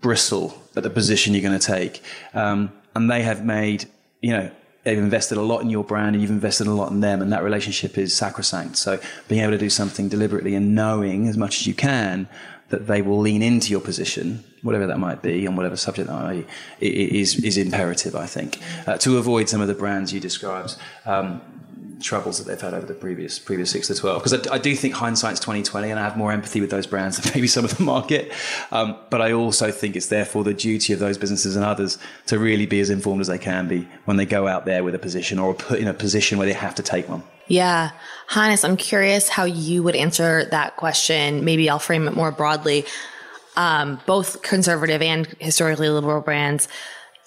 bristle 0.00 0.58
at 0.74 0.82
the 0.82 0.90
position 0.90 1.34
you're 1.34 1.42
going 1.42 1.58
to 1.58 1.66
take. 1.66 2.02
Um, 2.32 2.72
and 2.94 3.10
they 3.10 3.22
have 3.22 3.44
made, 3.44 3.84
you 4.22 4.30
know, 4.30 4.50
they've 4.84 4.98
invested 4.98 5.36
a 5.36 5.42
lot 5.42 5.60
in 5.60 5.68
your 5.68 5.84
brand 5.84 6.16
and 6.16 6.22
you've 6.22 6.30
invested 6.30 6.66
a 6.66 6.72
lot 6.72 6.90
in 6.90 7.00
them 7.00 7.20
and 7.20 7.30
that 7.32 7.42
relationship 7.42 7.98
is 7.98 8.14
sacrosanct. 8.14 8.76
So 8.78 8.98
being 9.28 9.42
able 9.42 9.52
to 9.52 9.58
do 9.58 9.68
something 9.68 10.08
deliberately 10.08 10.54
and 10.54 10.74
knowing 10.74 11.28
as 11.28 11.36
much 11.36 11.60
as 11.60 11.66
you 11.66 11.74
can 11.74 12.26
that 12.68 12.86
they 12.86 13.00
will 13.02 13.18
lean 13.18 13.42
into 13.42 13.70
your 13.70 13.80
position, 13.80 14.42
whatever 14.62 14.86
that 14.86 14.98
might 14.98 15.22
be, 15.22 15.46
on 15.46 15.56
whatever 15.56 15.76
subject 15.76 16.08
that 16.08 16.14
might 16.14 16.46
be, 16.80 17.20
is, 17.20 17.42
is 17.44 17.56
imperative, 17.56 18.16
I 18.16 18.26
think, 18.26 18.58
uh, 18.86 18.98
to 18.98 19.18
avoid 19.18 19.48
some 19.48 19.60
of 19.60 19.68
the 19.68 19.74
brands 19.74 20.12
you 20.12 20.20
described. 20.20 20.76
Um, 21.04 21.40
troubles 22.00 22.38
that 22.38 22.44
they've 22.44 22.60
had 22.60 22.74
over 22.74 22.86
the 22.86 22.94
previous 22.94 23.38
previous 23.38 23.70
six 23.70 23.86
to 23.86 23.94
twelve. 23.94 24.22
Because 24.22 24.46
I, 24.46 24.54
I, 24.54 24.58
do 24.58 24.74
think 24.76 24.94
hindsight's 24.94 25.40
twenty 25.40 25.62
twenty, 25.62 25.90
and 25.90 25.98
I 25.98 26.04
have 26.04 26.16
more 26.16 26.32
empathy 26.32 26.60
with 26.60 26.70
those 26.70 26.86
brands 26.86 27.16
than 27.16 27.32
maybe 27.34 27.46
some 27.46 27.64
of 27.64 27.76
the 27.76 27.82
market. 27.82 28.32
Um, 28.70 28.96
but 29.10 29.20
I 29.22 29.32
also 29.32 29.70
think 29.70 29.96
it's 29.96 30.06
therefore 30.06 30.44
the 30.44 30.54
duty 30.54 30.92
of 30.92 30.98
those 30.98 31.18
businesses 31.18 31.56
and 31.56 31.64
others 31.64 31.98
to 32.26 32.38
really 32.38 32.66
be 32.66 32.80
as 32.80 32.90
informed 32.90 33.20
as 33.20 33.28
they 33.28 33.38
can 33.38 33.68
be 33.68 33.88
when 34.04 34.16
they 34.16 34.26
go 34.26 34.46
out 34.46 34.66
there 34.66 34.84
with 34.84 34.94
a 34.94 34.98
position 34.98 35.38
or 35.38 35.54
put 35.54 35.78
in 35.78 35.88
a 35.88 35.94
position 35.94 36.38
where 36.38 36.46
they 36.46 36.52
have 36.52 36.74
to 36.74 36.82
take 36.82 37.08
one. 37.08 37.22
Yeah. 37.48 37.92
Hannes, 38.28 38.64
I'm 38.64 38.76
curious 38.76 39.28
how 39.28 39.44
you 39.44 39.82
would 39.82 39.96
answer 39.96 40.46
that 40.46 40.76
question. 40.76 41.44
Maybe 41.44 41.70
I'll 41.70 41.78
frame 41.78 42.08
it 42.08 42.14
more 42.14 42.32
broadly. 42.32 42.84
Um, 43.56 44.00
both 44.04 44.42
conservative 44.42 45.00
and 45.00 45.26
historically 45.38 45.88
liberal 45.88 46.20
brands, 46.20 46.68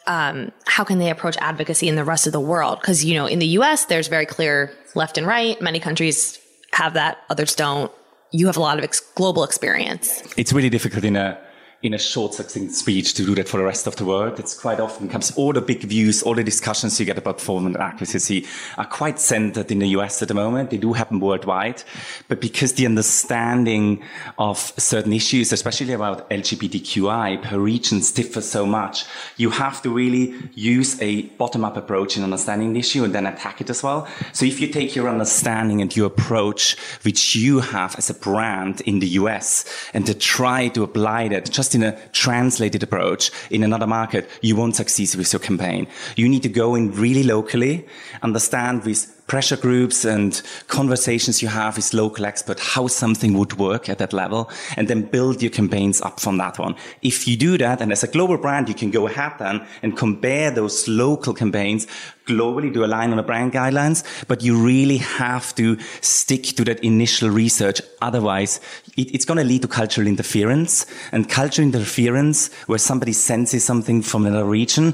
um, 0.06 0.52
how 0.66 0.84
can 0.84 1.00
they 1.00 1.10
approach 1.10 1.38
advocacy 1.38 1.88
in 1.88 1.96
the 1.96 2.04
rest 2.04 2.28
of 2.28 2.34
the 2.34 2.40
world? 2.40 2.80
Because, 2.82 3.04
you 3.06 3.16
know, 3.16 3.26
in 3.26 3.40
the 3.40 3.48
US, 3.60 3.86
there's 3.86 4.08
very 4.08 4.26
clear 4.26 4.72
left 4.96 5.18
and 5.18 5.26
right. 5.26 5.60
Many 5.62 5.80
countries 5.80 6.40
have 6.72 6.94
that, 6.94 7.20
others 7.30 7.56
don't. 7.56 7.92
You 8.32 8.48
have 8.48 8.58
a 8.58 8.60
lot 8.60 8.78
of 8.78 8.84
ex- 8.84 9.00
global 9.00 9.44
experience. 9.44 10.22
It's 10.38 10.54
really 10.54 10.70
difficult 10.70 11.04
in 11.04 11.16
a 11.16 11.40
in 11.82 11.94
a 11.94 11.98
short, 11.98 12.34
succinct 12.34 12.74
speech 12.74 13.14
to 13.14 13.26
do 13.26 13.34
that 13.36 13.48
for 13.48 13.56
the 13.56 13.64
rest 13.64 13.88
of 13.88 13.96
the 13.96 14.04
world. 14.04 14.38
It's 14.38 14.54
quite 14.54 14.82
often 14.82 15.08
comes 15.08 15.32
all 15.38 15.54
the 15.54 15.62
big 15.62 15.82
views, 15.84 16.22
all 16.22 16.36
the 16.36 16.44
discussions 16.44 17.00
you 17.00 17.06
get 17.06 17.18
about 17.18 17.38
performance 17.38 17.78
advocacy 17.78 18.46
are 18.78 18.86
quite 18.86 19.18
centered 19.18 19.72
in 19.72 19.80
the 19.80 19.88
US 19.90 20.22
at 20.22 20.28
the 20.28 20.34
moment. 20.34 20.72
They 20.72 20.78
do 20.78 20.92
happen 20.92 21.22
worldwide, 21.22 21.84
but 22.28 22.42
because 22.42 22.74
the 22.74 22.86
understanding 22.86 24.04
of 24.38 24.58
certain 24.78 25.14
issues, 25.14 25.54
especially 25.54 25.94
about 25.94 26.30
LGBTQI 26.30 27.42
per 27.44 27.58
region 27.58 28.02
differs 28.14 28.50
so 28.50 28.66
much, 28.66 29.06
you 29.38 29.50
have 29.50 29.82
to 29.84 29.90
really 29.90 30.36
use 30.56 31.02
a 31.02 31.22
bottom-up 31.38 31.78
approach 31.78 32.18
in 32.18 32.24
understanding 32.24 32.74
the 32.74 32.80
issue 32.80 33.06
and 33.06 33.16
then 33.16 33.26
attack 33.26 33.62
it 33.62 33.70
as 33.70 33.82
well. 33.84 34.06
So 34.34 34.46
if 34.46 34.60
you 34.60 34.68
take 34.68 34.98
your 34.98 35.08
understanding 35.08 35.82
and 35.82 35.96
your 35.96 36.08
approach, 36.08 36.78
which 37.04 37.38
you 37.38 37.62
have 37.62 37.96
as 37.98 38.10
a 38.10 38.14
brand 38.14 38.82
in 38.82 39.00
the 39.00 39.08
US, 39.20 39.64
and 39.94 40.06
to 40.06 40.14
try 40.14 40.68
to 40.70 40.84
apply 40.84 41.30
that 41.30 41.50
just 41.50 41.69
just 41.70 41.76
in 41.76 41.84
a 41.84 41.96
translated 42.14 42.82
approach 42.84 43.32
in 43.52 43.64
another 43.64 43.88
market, 43.88 44.28
you 44.42 44.56
won't 44.56 44.76
succeed 44.76 45.14
with 45.16 45.32
your 45.32 45.40
campaign. 45.40 45.88
You 46.16 46.28
need 46.28 46.44
to 46.44 46.50
go 46.50 46.76
in 46.76 46.92
really 46.92 47.24
locally, 47.24 47.86
understand 48.24 48.86
with 48.86 49.16
pressure 49.28 49.58
groups 49.58 50.06
and 50.06 50.42
conversations 50.68 51.44
you 51.44 51.48
have 51.48 51.76
with 51.76 51.94
local 51.94 52.26
experts 52.26 52.74
how 52.74 52.88
something 52.88 53.38
would 53.38 53.54
work 53.60 53.88
at 53.88 54.00
that 54.00 54.12
level 54.12 54.50
and 54.76 54.88
then 54.88 55.04
build 55.04 55.40
your 55.42 55.52
campaigns 55.52 56.02
up 56.02 56.20
from 56.20 56.38
that 56.38 56.58
one. 56.58 56.76
If 57.04 57.28
you 57.28 57.38
do 57.38 57.58
that, 57.60 57.82
and 57.82 57.92
as 57.92 58.04
a 58.04 58.08
global 58.08 58.38
brand, 58.38 58.68
you 58.68 58.74
can 58.74 58.90
go 58.90 59.06
ahead 59.06 59.34
then 59.38 59.62
and 59.84 59.96
compare 59.96 60.50
those 60.50 60.88
local 60.88 61.36
campaigns 61.36 61.86
globally 62.30 62.74
to 62.74 62.86
align 62.86 63.12
on 63.12 63.18
the 63.18 63.24
brand 63.24 63.52
guidelines, 63.52 64.04
but 64.28 64.42
you 64.42 64.58
really 64.58 64.98
have 64.98 65.54
to 65.56 65.78
stick 66.02 66.44
to 66.44 66.64
that 66.64 66.80
initial 66.84 67.30
research. 67.30 67.82
Otherwise, 68.02 68.62
it, 68.96 69.14
it's 69.14 69.26
going 69.26 69.38
to 69.38 69.44
lead 69.44 69.62
to 69.64 69.68
cultural 69.68 70.08
interference 70.08 70.86
and 71.12 71.30
cultural 71.30 71.68
interference 71.68 72.54
where 72.68 72.80
somebody 72.80 73.14
senses 73.14 73.64
something 73.64 74.02
from 74.02 74.26
another 74.26 74.46
region 74.46 74.94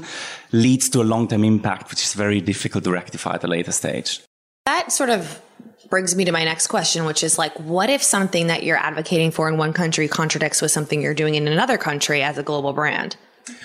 leads 0.52 0.88
to 0.90 1.00
a 1.00 1.04
long-term 1.04 1.44
impact, 1.44 1.90
which 1.90 2.02
is 2.02 2.14
very 2.14 2.40
difficult 2.40 2.84
to 2.84 2.90
rectify 2.90 3.34
at 3.34 3.44
a 3.44 3.46
later 3.46 3.72
stage. 3.72 4.22
That 4.64 4.90
sort 4.90 5.10
of 5.10 5.40
brings 5.90 6.16
me 6.16 6.24
to 6.24 6.32
my 6.32 6.44
next 6.44 6.66
question, 6.66 7.04
which 7.04 7.22
is 7.22 7.38
like, 7.38 7.52
what 7.60 7.90
if 7.90 8.02
something 8.02 8.48
that 8.48 8.62
you're 8.64 8.76
advocating 8.76 9.30
for 9.30 9.48
in 9.48 9.56
one 9.56 9.72
country 9.72 10.08
contradicts 10.08 10.60
with 10.60 10.72
something 10.72 11.00
you're 11.00 11.14
doing 11.14 11.34
in 11.36 11.46
another 11.46 11.78
country 11.78 12.22
as 12.22 12.38
a 12.38 12.42
global 12.42 12.72
brand? 12.72 13.16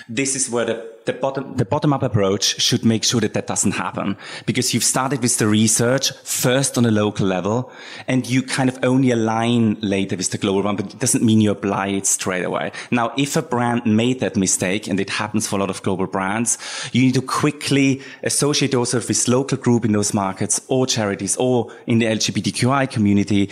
This 0.08 0.36
is 0.36 0.48
where 0.48 0.64
the, 0.64 0.92
the 1.06 1.12
bottom 1.12 1.56
the 1.56 1.64
bottom 1.64 1.92
up 1.92 2.02
approach 2.02 2.60
should 2.60 2.84
make 2.84 3.02
sure 3.02 3.20
that 3.20 3.34
that 3.34 3.46
doesn't 3.46 3.72
happen. 3.72 4.16
Because 4.46 4.72
you've 4.72 4.84
started 4.84 5.20
with 5.20 5.38
the 5.38 5.46
research 5.46 6.12
first 6.22 6.78
on 6.78 6.86
a 6.86 6.90
local 6.90 7.26
level 7.26 7.72
and 8.06 8.28
you 8.28 8.42
kind 8.42 8.68
of 8.68 8.78
only 8.82 9.10
align 9.10 9.76
later 9.80 10.16
with 10.16 10.30
the 10.30 10.38
global 10.38 10.62
one 10.62 10.76
but 10.76 10.92
it 10.94 10.98
doesn't 10.98 11.24
mean 11.24 11.40
you 11.40 11.50
apply 11.50 11.88
it 11.88 12.06
straight 12.06 12.44
away. 12.44 12.72
Now 12.90 13.12
if 13.16 13.36
a 13.36 13.42
brand 13.42 13.84
made 13.84 14.20
that 14.20 14.36
mistake 14.36 14.86
and 14.86 15.00
it 15.00 15.10
happens 15.10 15.46
for 15.46 15.56
a 15.56 15.58
lot 15.58 15.70
of 15.70 15.82
global 15.82 16.06
brands 16.06 16.58
you 16.92 17.02
need 17.02 17.14
to 17.14 17.22
quickly 17.22 18.02
associate 18.22 18.72
yourself 18.72 19.08
with 19.08 19.28
local 19.28 19.58
group 19.58 19.84
in 19.84 19.92
those 19.92 20.14
markets 20.14 20.60
or 20.68 20.86
charities 20.86 21.36
or 21.36 21.72
in 21.86 21.98
the 21.98 22.06
lgbtqi 22.06 22.90
community 22.90 23.50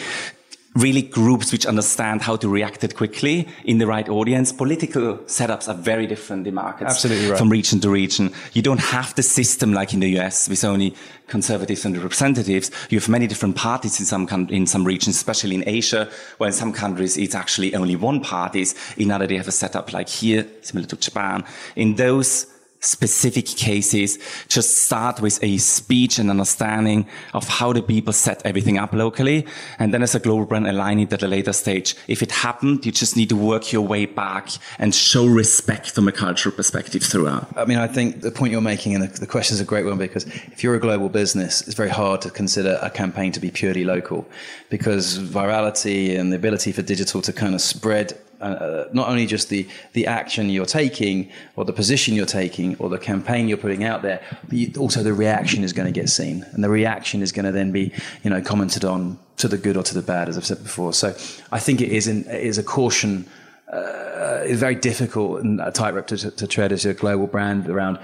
really 0.74 1.02
groups 1.02 1.50
which 1.50 1.66
understand 1.66 2.22
how 2.22 2.36
to 2.36 2.48
react 2.48 2.84
it 2.84 2.96
quickly 2.96 3.48
in 3.64 3.78
the 3.78 3.86
right 3.86 4.08
audience. 4.08 4.52
Political 4.52 5.18
setups 5.26 5.68
are 5.68 5.74
very 5.74 6.06
different 6.06 6.46
in 6.46 6.54
markets. 6.54 6.92
Absolutely 6.92 7.28
right. 7.28 7.38
From 7.38 7.50
region 7.50 7.80
to 7.80 7.90
region. 7.90 8.32
You 8.52 8.62
don't 8.62 8.80
have 8.80 9.14
the 9.16 9.22
system 9.22 9.72
like 9.72 9.92
in 9.92 10.00
the 10.00 10.18
US 10.18 10.48
with 10.48 10.64
only 10.64 10.94
conservatives 11.26 11.84
and 11.84 11.96
representatives. 11.96 12.70
You 12.88 13.00
have 13.00 13.08
many 13.08 13.26
different 13.26 13.56
parties 13.56 13.98
in 13.98 14.06
some, 14.06 14.28
in 14.48 14.66
some 14.66 14.84
regions, 14.84 15.16
especially 15.16 15.56
in 15.56 15.64
Asia, 15.66 16.08
where 16.38 16.48
in 16.48 16.54
some 16.54 16.72
countries 16.72 17.16
it's 17.16 17.34
actually 17.34 17.74
only 17.74 17.96
one 17.96 18.20
parties. 18.20 18.74
In 18.96 19.10
other, 19.10 19.26
they 19.26 19.36
have 19.36 19.48
a 19.48 19.52
setup 19.52 19.92
like 19.92 20.08
here, 20.08 20.46
similar 20.62 20.86
to 20.86 20.96
Japan. 20.96 21.44
In 21.74 21.96
those 21.96 22.46
specific 22.80 23.46
cases, 23.46 24.18
just 24.48 24.76
start 24.76 25.20
with 25.20 25.42
a 25.42 25.58
speech 25.58 26.18
and 26.18 26.30
understanding 26.30 27.06
of 27.34 27.46
how 27.46 27.72
the 27.72 27.82
people 27.82 28.12
set 28.12 28.40
everything 28.44 28.78
up 28.78 28.92
locally. 28.92 29.46
And 29.78 29.92
then 29.92 30.02
as 30.02 30.14
a 30.14 30.18
global 30.18 30.46
brand, 30.46 30.66
align 30.66 30.98
it 30.98 31.12
at 31.12 31.22
a 31.22 31.28
later 31.28 31.52
stage. 31.52 31.94
If 32.08 32.22
it 32.22 32.32
happened, 32.32 32.86
you 32.86 32.92
just 32.92 33.16
need 33.16 33.28
to 33.28 33.36
work 33.36 33.72
your 33.72 33.82
way 33.82 34.06
back 34.06 34.50
and 34.78 34.94
show 34.94 35.26
respect 35.26 35.90
from 35.90 36.08
a 36.08 36.12
cultural 36.12 36.54
perspective 36.54 37.02
throughout. 37.02 37.46
I 37.56 37.66
mean, 37.66 37.78
I 37.78 37.86
think 37.86 38.22
the 38.22 38.30
point 38.30 38.52
you're 38.52 38.60
making 38.60 38.94
and 38.94 39.04
the, 39.04 39.20
the 39.20 39.26
question 39.26 39.54
is 39.54 39.60
a 39.60 39.64
great 39.64 39.84
one 39.84 39.98
because 39.98 40.24
if 40.26 40.64
you're 40.64 40.74
a 40.74 40.80
global 40.80 41.08
business, 41.08 41.60
it's 41.62 41.74
very 41.74 41.90
hard 41.90 42.22
to 42.22 42.30
consider 42.30 42.78
a 42.80 42.90
campaign 42.90 43.32
to 43.32 43.40
be 43.40 43.50
purely 43.50 43.84
local 43.84 44.26
because 44.70 45.18
virality 45.18 46.18
and 46.18 46.32
the 46.32 46.36
ability 46.36 46.72
for 46.72 46.82
digital 46.82 47.20
to 47.22 47.32
kind 47.32 47.54
of 47.54 47.60
spread 47.60 48.18
uh, 48.40 48.84
not 48.92 49.08
only 49.08 49.26
just 49.26 49.48
the, 49.48 49.68
the 49.92 50.06
action 50.06 50.48
you're 50.48 50.66
taking 50.66 51.30
or 51.56 51.64
the 51.64 51.72
position 51.72 52.14
you're 52.14 52.26
taking 52.26 52.76
or 52.76 52.88
the 52.88 52.98
campaign 52.98 53.48
you're 53.48 53.58
putting 53.58 53.84
out 53.84 54.02
there, 54.02 54.22
but 54.44 54.52
you, 54.52 54.72
also 54.78 55.02
the 55.02 55.12
reaction 55.12 55.62
is 55.62 55.72
going 55.72 55.92
to 55.92 56.00
get 56.00 56.08
seen. 56.08 56.44
And 56.52 56.64
the 56.64 56.70
reaction 56.70 57.22
is 57.22 57.32
going 57.32 57.44
to 57.44 57.52
then 57.52 57.72
be, 57.72 57.92
you 58.22 58.30
know, 58.30 58.40
commented 58.40 58.84
on 58.84 59.18
to 59.38 59.48
the 59.48 59.58
good 59.58 59.76
or 59.76 59.82
to 59.82 59.94
the 59.94 60.02
bad, 60.02 60.28
as 60.28 60.36
I've 60.36 60.46
said 60.46 60.62
before. 60.62 60.92
So 60.92 61.08
I 61.52 61.58
think 61.58 61.80
it 61.80 61.90
is, 61.90 62.08
in, 62.08 62.24
it 62.26 62.42
is 62.42 62.58
a 62.58 62.62
caution. 62.62 63.26
Uh, 63.72 64.40
it's 64.44 64.58
very 64.58 64.74
difficult 64.74 65.42
and 65.42 65.60
a 65.60 65.70
tightrope 65.70 66.06
to, 66.08 66.30
to 66.30 66.46
tread 66.46 66.72
as 66.72 66.84
a 66.84 66.94
global 66.94 67.26
brand 67.26 67.68
around 67.68 67.98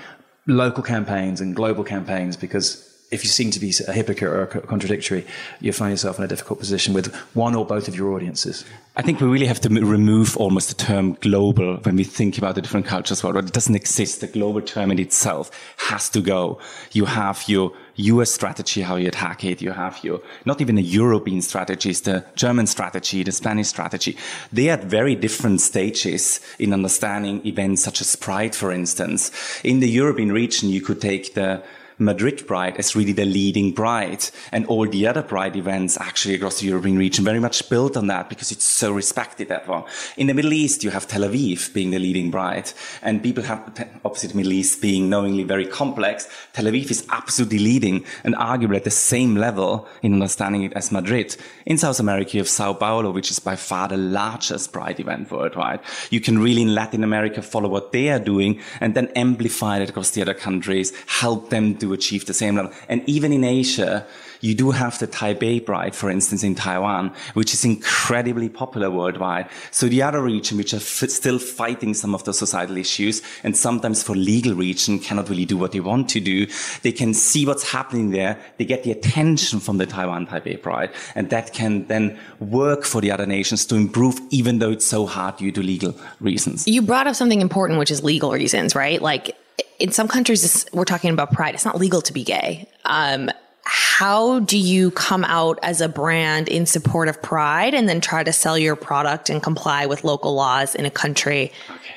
local 0.46 0.82
campaigns 0.82 1.40
and 1.40 1.56
global 1.56 1.82
campaigns 1.82 2.36
because 2.36 2.85
if 3.10 3.22
you 3.22 3.30
seem 3.30 3.52
to 3.52 3.60
be 3.60 3.72
a 3.86 3.92
hypocrite 3.92 4.30
or 4.30 4.42
a 4.42 4.46
contradictory, 4.66 5.24
you 5.60 5.72
find 5.72 5.92
yourself 5.92 6.18
in 6.18 6.24
a 6.24 6.28
difficult 6.28 6.58
position 6.58 6.92
with 6.92 7.14
one 7.34 7.54
or 7.54 7.64
both 7.64 7.86
of 7.86 7.94
your 7.94 8.12
audiences. 8.12 8.64
I 8.96 9.02
think 9.02 9.20
we 9.20 9.28
really 9.28 9.46
have 9.46 9.60
to 9.60 9.68
remove 9.68 10.36
almost 10.36 10.70
the 10.70 10.74
term 10.74 11.16
global 11.20 11.76
when 11.76 11.94
we 11.96 12.02
think 12.02 12.36
about 12.36 12.56
the 12.56 12.62
different 12.62 12.86
cultures 12.86 13.22
world. 13.22 13.36
It 13.36 13.52
doesn't 13.52 13.76
exist. 13.76 14.22
The 14.22 14.26
global 14.26 14.60
term 14.60 14.90
in 14.90 14.98
itself 14.98 15.50
has 15.76 16.08
to 16.10 16.20
go. 16.20 16.58
You 16.92 17.04
have 17.04 17.44
your 17.46 17.72
US 17.94 18.32
strategy, 18.32 18.82
how 18.82 18.96
you 18.96 19.08
attack 19.08 19.44
it. 19.44 19.62
You 19.62 19.70
have 19.70 20.02
your, 20.02 20.20
not 20.44 20.60
even 20.60 20.76
a 20.76 20.80
European 20.80 21.42
strategy, 21.42 21.90
it's 21.90 22.00
the 22.00 22.24
German 22.34 22.66
strategy, 22.66 23.22
the 23.22 23.32
Spanish 23.32 23.68
strategy. 23.68 24.16
They 24.52 24.68
are 24.70 24.78
at 24.78 24.84
very 24.84 25.14
different 25.14 25.60
stages 25.60 26.40
in 26.58 26.72
understanding 26.72 27.46
events 27.46 27.84
such 27.84 28.00
as 28.00 28.16
Pride, 28.16 28.56
for 28.56 28.72
instance. 28.72 29.30
In 29.62 29.78
the 29.78 29.88
European 29.88 30.32
region, 30.32 30.70
you 30.70 30.80
could 30.80 31.00
take 31.00 31.34
the 31.34 31.62
Madrid 31.98 32.46
Pride 32.46 32.78
is 32.78 32.94
really 32.94 33.12
the 33.12 33.24
leading 33.24 33.72
Pride. 33.72 34.28
And 34.52 34.66
all 34.66 34.86
the 34.86 35.06
other 35.06 35.22
Pride 35.22 35.56
events 35.56 35.98
actually 36.00 36.34
across 36.34 36.60
the 36.60 36.66
European 36.66 36.98
region 36.98 37.24
very 37.24 37.40
much 37.40 37.68
built 37.70 37.96
on 37.96 38.06
that 38.08 38.28
because 38.28 38.52
it's 38.52 38.64
so 38.64 38.92
respected 38.92 39.48
that 39.48 39.66
one. 39.66 39.84
In 40.16 40.26
the 40.26 40.34
Middle 40.34 40.52
East, 40.52 40.84
you 40.84 40.90
have 40.90 41.06
Tel 41.06 41.22
Aviv 41.22 41.72
being 41.72 41.90
the 41.90 41.98
leading 41.98 42.30
Pride. 42.30 42.70
And 43.02 43.22
people 43.22 43.44
have, 43.44 43.60
obviously 44.04 44.28
the 44.28 44.36
Middle 44.36 44.52
East 44.52 44.82
being 44.82 45.08
knowingly 45.08 45.44
very 45.44 45.66
complex, 45.66 46.28
Tel 46.52 46.66
Aviv 46.66 46.90
is 46.90 47.06
absolutely 47.10 47.60
leading 47.60 48.04
and 48.24 48.34
arguably 48.34 48.76
at 48.76 48.84
the 48.84 48.90
same 48.90 49.34
level 49.34 49.88
in 50.02 50.12
understanding 50.12 50.64
it 50.64 50.74
as 50.74 50.92
Madrid. 50.92 51.36
In 51.64 51.78
South 51.78 51.98
America, 51.98 52.32
you 52.32 52.40
have 52.40 52.48
Sao 52.48 52.74
Paulo, 52.74 53.10
which 53.10 53.30
is 53.30 53.38
by 53.38 53.56
far 53.56 53.88
the 53.88 53.96
largest 53.96 54.72
Pride 54.72 55.00
event 55.00 55.30
worldwide. 55.30 55.80
You 56.10 56.20
can 56.20 56.38
really 56.38 56.62
in 56.62 56.74
Latin 56.74 57.04
America 57.04 57.40
follow 57.40 57.68
what 57.68 57.92
they 57.92 58.10
are 58.10 58.18
doing 58.18 58.60
and 58.80 58.94
then 58.94 59.08
amplify 59.16 59.78
it 59.78 59.88
across 59.88 60.10
the 60.10 60.22
other 60.22 60.34
countries, 60.34 60.92
help 61.06 61.50
them 61.50 61.74
to 61.86 61.92
achieve 61.92 62.26
the 62.26 62.34
same 62.34 62.56
level. 62.56 62.72
And 62.88 63.02
even 63.08 63.32
in 63.32 63.44
Asia, 63.44 64.06
you 64.40 64.54
do 64.54 64.70
have 64.70 64.98
the 64.98 65.06
Taipei 65.06 65.64
Pride, 65.64 65.94
for 65.94 66.10
instance, 66.10 66.42
in 66.42 66.54
Taiwan, 66.54 67.12
which 67.34 67.54
is 67.54 67.64
incredibly 67.64 68.48
popular 68.48 68.90
worldwide. 68.90 69.48
So 69.70 69.88
the 69.88 70.02
other 70.02 70.22
region, 70.22 70.58
which 70.58 70.74
are 70.74 70.80
still 70.80 71.38
fighting 71.38 71.94
some 71.94 72.14
of 72.14 72.24
the 72.24 72.34
societal 72.34 72.76
issues 72.76 73.22
and 73.42 73.56
sometimes 73.56 74.02
for 74.02 74.14
legal 74.14 74.54
reason 74.54 74.98
cannot 74.98 75.28
really 75.28 75.44
do 75.44 75.56
what 75.56 75.72
they 75.72 75.80
want 75.80 76.08
to 76.10 76.20
do, 76.20 76.46
they 76.82 76.92
can 76.92 77.14
see 77.14 77.46
what's 77.46 77.70
happening 77.70 78.10
there. 78.10 78.38
They 78.58 78.64
get 78.64 78.84
the 78.84 78.92
attention 78.92 79.60
from 79.60 79.78
the 79.78 79.86
Taiwan 79.86 80.26
Taipei 80.26 80.60
Pride 80.60 80.90
and 81.14 81.30
that 81.30 81.52
can 81.52 81.86
then 81.86 82.18
work 82.40 82.84
for 82.84 83.00
the 83.00 83.10
other 83.10 83.26
nations 83.26 83.64
to 83.66 83.76
improve, 83.76 84.20
even 84.30 84.58
though 84.58 84.70
it's 84.70 84.86
so 84.86 85.06
hard 85.06 85.36
due 85.38 85.52
to 85.52 85.62
legal 85.62 85.94
reasons. 86.20 86.66
You 86.66 86.82
brought 86.82 87.06
up 87.06 87.14
something 87.14 87.40
important, 87.40 87.78
which 87.78 87.90
is 87.90 88.02
legal 88.04 88.32
reasons, 88.32 88.74
right? 88.74 89.00
Like 89.00 89.36
in 89.78 89.92
some 89.92 90.08
countries, 90.08 90.66
we're 90.72 90.84
talking 90.84 91.10
about 91.10 91.32
pride. 91.32 91.54
It's 91.54 91.64
not 91.64 91.76
legal 91.76 92.02
to 92.02 92.12
be 92.12 92.24
gay. 92.24 92.68
Um, 92.84 93.30
how 93.64 94.40
do 94.40 94.58
you 94.58 94.90
come 94.92 95.24
out 95.24 95.58
as 95.62 95.80
a 95.80 95.88
brand 95.88 96.48
in 96.48 96.66
support 96.66 97.08
of 97.08 97.20
pride 97.20 97.74
and 97.74 97.88
then 97.88 98.00
try 98.00 98.22
to 98.22 98.32
sell 98.32 98.56
your 98.56 98.76
product 98.76 99.28
and 99.28 99.42
comply 99.42 99.86
with 99.86 100.04
local 100.04 100.34
laws 100.34 100.74
in 100.74 100.86
a 100.86 100.90
country 100.90 101.52
okay. 101.68 101.94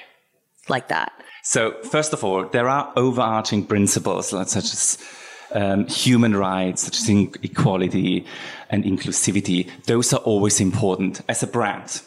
like 0.68 0.88
that? 0.88 1.12
So, 1.44 1.82
first 1.84 2.12
of 2.12 2.24
all, 2.24 2.46
there 2.46 2.68
are 2.68 2.92
overarching 2.96 3.66
principles 3.66 4.30
such 4.30 4.56
as 4.56 4.98
um, 5.52 5.88
human 5.88 6.36
rights, 6.36 6.84
such 6.84 6.98
as 6.98 7.10
equality 7.10 8.26
and 8.70 8.84
inclusivity. 8.84 9.70
Those 9.86 10.14
are 10.14 10.20
always 10.20 10.60
important 10.60 11.22
as 11.30 11.44
a 11.44 11.48
brand. 11.48 12.02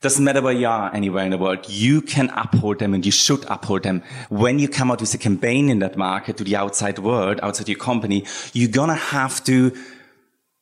Doesn't 0.00 0.24
matter 0.24 0.40
where 0.40 0.52
you 0.52 0.68
are 0.68 0.94
anywhere 0.94 1.24
in 1.24 1.32
the 1.32 1.38
world, 1.38 1.68
you 1.68 2.00
can 2.00 2.30
uphold 2.30 2.78
them 2.78 2.94
and 2.94 3.04
you 3.04 3.10
should 3.10 3.44
uphold 3.48 3.82
them. 3.82 4.04
When 4.28 4.60
you 4.60 4.68
come 4.68 4.92
out 4.92 5.00
with 5.00 5.12
a 5.12 5.18
campaign 5.18 5.68
in 5.68 5.80
that 5.80 5.96
market 5.96 6.36
to 6.36 6.44
the 6.44 6.54
outside 6.54 7.00
world, 7.00 7.40
outside 7.42 7.68
your 7.68 7.78
company, 7.78 8.24
you're 8.52 8.70
gonna 8.70 8.94
have 8.94 9.42
to 9.46 9.76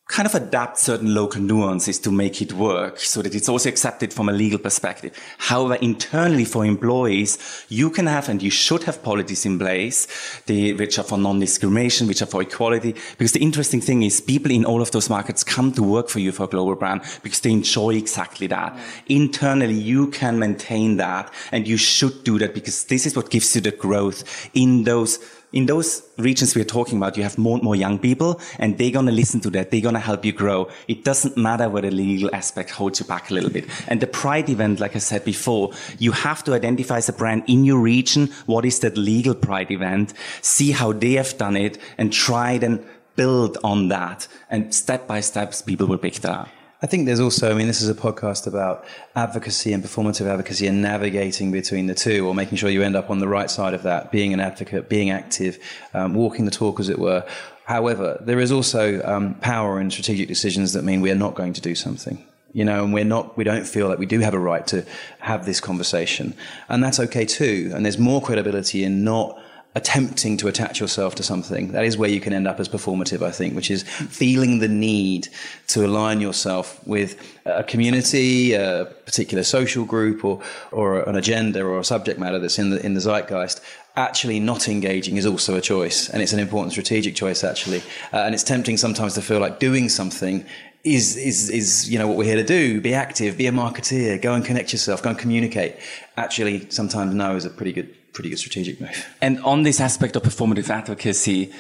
kind 0.09 0.27
of 0.27 0.35
adapt 0.37 0.79
certain 0.79 1.13
local 1.15 1.41
nuances 1.41 1.99
to 1.99 2.13
make 2.13 2.41
it 2.41 2.53
work 2.53 3.01
so 3.01 3.23
that 3.23 3.35
it's 3.35 3.49
also 3.49 3.69
accepted 3.69 4.13
from 4.13 4.29
a 4.29 4.33
legal 4.33 4.59
perspective. 4.59 5.13
However, 5.39 5.75
internally 5.77 6.45
for 6.45 6.65
employees, 6.65 7.67
you 7.69 7.91
can 7.91 8.07
have 8.07 8.29
and 8.29 8.41
you 8.41 8.51
should 8.51 8.85
have 8.85 9.03
policies 9.03 9.45
in 9.45 9.59
place, 9.59 10.07
the, 10.47 10.75
which 10.75 11.01
are 11.01 11.03
for 11.03 11.19
non-discrimination, 11.19 12.07
which 12.07 12.23
are 12.23 12.27
for 12.27 12.41
equality. 12.41 12.95
Because 13.19 13.33
the 13.33 13.43
interesting 13.43 13.81
thing 13.81 14.05
is 14.05 14.21
people 14.21 14.53
in 14.53 14.65
all 14.65 14.81
of 14.81 14.93
those 14.93 15.11
markets 15.11 15.43
come 15.43 15.73
to 15.73 15.83
work 15.83 16.09
for 16.09 16.21
you 16.21 16.31
for 16.31 16.45
a 16.45 16.49
global 16.49 16.77
brand 16.77 17.03
because 17.25 17.41
they 17.41 17.51
enjoy 17.51 17.95
exactly 17.97 18.47
that. 18.47 18.75
Mm. 18.75 18.81
Internally, 19.09 19.75
you 19.75 20.07
can 20.11 20.39
maintain 20.39 20.99
that 20.99 21.33
and 21.51 21.67
you 21.67 21.77
should 21.77 22.23
do 22.23 22.39
that 22.39 22.55
because 22.55 22.85
this 22.85 23.07
is 23.07 23.17
what 23.17 23.31
gives 23.31 23.57
you 23.57 23.61
the 23.61 23.73
growth 23.73 24.49
in 24.55 24.85
those 24.85 25.19
in 25.53 25.67
those 25.67 26.03
regions 26.19 26.55
we're 26.55 26.65
talking 26.65 26.99
about, 26.99 27.17
you 27.17 27.23
have 27.23 27.39
more 27.39 27.55
and 27.55 27.63
more 27.63 27.77
young 27.77 27.99
people 27.99 28.41
and 28.59 28.77
they're 28.79 28.91
going 28.91 29.07
to 29.07 29.13
listen 29.13 29.41
to 29.41 29.51
that. 29.51 29.71
They're 29.71 29.81
going 29.81 29.95
to 29.95 30.01
help 30.01 30.25
you 30.25 30.33
grow. 30.33 30.69
It 30.89 31.05
doesn't 31.05 31.37
matter 31.37 31.69
whether 31.69 31.89
the 31.89 31.97
legal 31.97 32.35
aspect 32.35 32.71
holds 32.71 33.01
you 33.01 33.07
back 33.07 33.31
a 33.31 33.35
little 33.35 33.51
bit. 33.51 33.67
And 33.89 34.01
the 34.01 34.07
pride 34.07 34.49
event, 34.49 34.81
like 34.81 34.97
I 34.97 34.99
said 34.99 35.25
before, 35.25 35.73
you 35.99 36.13
have 36.13 36.45
to 36.45 36.55
identify 36.55 36.99
as 36.99 37.09
a 37.09 37.13
brand 37.13 37.45
in 37.47 37.65
your 37.65 37.79
region. 37.79 38.29
What 38.47 38.65
is 38.65 38.81
that 38.81 38.97
legal 38.97 39.35
pride 39.35 39.71
event? 39.71 40.15
See 40.43 40.73
how 40.73 40.93
they 40.93 41.13
have 41.13 41.39
done 41.39 41.57
it 41.57 41.79
and 41.97 42.13
try 42.13 42.53
and 42.53 42.85
build 43.15 43.59
on 43.65 43.89
that. 43.89 44.29
And 44.51 44.75
step 44.75 45.07
by 45.07 45.21
step, 45.21 45.55
people 45.65 45.87
will 45.87 45.99
pick 45.99 46.15
that 46.17 46.31
up. 46.31 46.49
I 46.87 46.89
think 46.89 47.07
there's 47.07 47.19
also, 47.19 47.51
I 47.51 47.55
mean, 47.55 47.67
this 47.67 47.83
is 47.83 47.89
a 47.89 47.95
podcast 47.95 48.47
about 48.47 48.85
advocacy 49.17 49.73
and 49.73 49.83
performative 49.83 50.29
advocacy 50.29 50.69
and 50.69 50.83
navigating 50.83 51.51
between 51.51 51.89
the 51.89 51.97
two 51.97 52.25
or 52.25 52.33
making 52.33 52.59
sure 52.59 52.71
you 52.71 52.85
end 52.85 52.95
up 52.95 53.11
on 53.11 53.19
the 53.19 53.27
right 53.27 53.51
side 53.51 53.75
of 53.75 53.83
that, 53.83 54.13
being 54.13 54.33
an 54.33 54.39
advocate, 54.39 54.89
being 54.89 55.11
active, 55.11 55.59
um, 55.95 56.15
walking 56.15 56.45
the 56.45 56.53
talk, 56.53 56.79
as 56.79 56.89
it 56.89 57.01
were. 57.01 57.27
However, 57.65 58.23
there 58.25 58.39
is 58.39 58.53
also 58.53 59.03
um, 59.03 59.35
power 59.35 59.81
in 59.81 59.91
strategic 59.91 60.29
decisions 60.29 60.75
that 60.75 60.85
mean 60.85 61.01
we 61.01 61.11
are 61.11 61.17
not 61.17 61.35
going 61.35 61.55
to 61.55 61.61
do 61.61 61.75
something 61.75 62.25
you 62.53 62.65
know, 62.65 62.85
and 62.85 62.95
we're 62.95 63.05
not, 63.05 63.37
we 63.37 63.45
don't 63.45 63.67
feel 63.67 63.87
like 63.87 63.99
we 63.99 64.07
do 64.07 64.21
have 64.21 64.33
a 64.33 64.39
right 64.39 64.67
to 64.69 64.83
have 65.19 65.45
this 65.45 65.61
conversation. 65.61 66.33
And 66.71 66.83
that's 66.83 66.99
okay 66.99 67.27
too. 67.27 67.71
And 67.75 67.85
there's 67.85 67.99
more 67.99 68.23
credibility 68.23 68.83
in 68.83 69.05
not 69.05 69.39
attempting 69.77 70.39
to 70.39 70.49
attach 70.49 70.81
yourself 70.81 71.15
to 71.15 71.23
something. 71.23 71.73
That 71.73 71.85
is 71.85 71.99
where 71.99 72.09
you 72.09 72.19
can 72.19 72.33
end 72.33 72.49
up 72.49 72.59
as 72.59 72.67
performative, 72.67 73.21
I 73.21 73.31
think, 73.31 73.55
which 73.55 73.71
is 73.71 73.83
feeling 73.83 74.59
the 74.59 74.69
need 74.69 75.29
to 75.69 75.85
align 75.85 76.23
yourself 76.23 76.85
with 76.87 77.21
a 77.45 77.63
community, 77.63 78.55
a 78.55 78.87
particular 79.05 79.45
social 79.45 79.85
group, 79.85 80.25
or, 80.25 80.43
or 80.73 81.07
an 81.07 81.15
agenda 81.15 81.63
or 81.63 81.79
a 81.79 81.85
subject 81.85 82.19
matter 82.19 82.39
that's 82.39 82.59
in 82.59 82.71
the, 82.71 82.85
in 82.85 82.95
the 82.95 83.01
zeitgeist. 83.01 83.61
Actually, 83.97 84.41
not 84.41 84.67
engaging 84.67 85.19
is 85.19 85.27
also 85.27 85.57
a 85.57 85.61
choice, 85.61 86.09
and 86.09 86.23
it's 86.23 86.33
an 86.33 86.39
important 86.39 86.73
strategic 86.73 87.15
choice, 87.15 87.45
actually. 87.45 87.83
Uh, 88.15 88.25
and 88.25 88.35
it's 88.35 88.43
tempting 88.43 88.79
sometimes 88.79 89.13
to 89.15 89.23
feel 89.23 89.41
like 89.41 89.61
doing 89.61 89.91
something 89.91 90.45
is 90.85 91.17
is 91.17 91.51
is 91.51 91.91
you 91.91 91.99
know 91.99 92.07
what 92.07 92.17
we're 92.17 92.25
here 92.25 92.37
to 92.37 92.45
do 92.45 92.81
be 92.81 92.95
active 92.95 93.37
be 93.37 93.49
a 93.49 93.51
marketeer 93.51 94.23
go 94.23 94.35
and 94.35 94.45
connect 94.45 94.71
yourself 94.71 95.03
go 95.03 95.11
and 95.11 95.19
communicate 95.19 95.75
actually 96.17 96.71
sometimes 96.71 97.13
no 97.13 97.35
is 97.35 97.45
a 97.45 97.51
pretty 97.51 97.73
good 97.73 97.93
pretty 98.17 98.31
good 98.31 98.39
strategic 98.39 98.81
move. 98.81 99.07
And 99.21 99.39
on 99.45 99.63
this 99.63 99.79
aspect 99.79 100.17
of 100.17 100.23
performative 100.23 100.71
advocacy, 100.71 101.53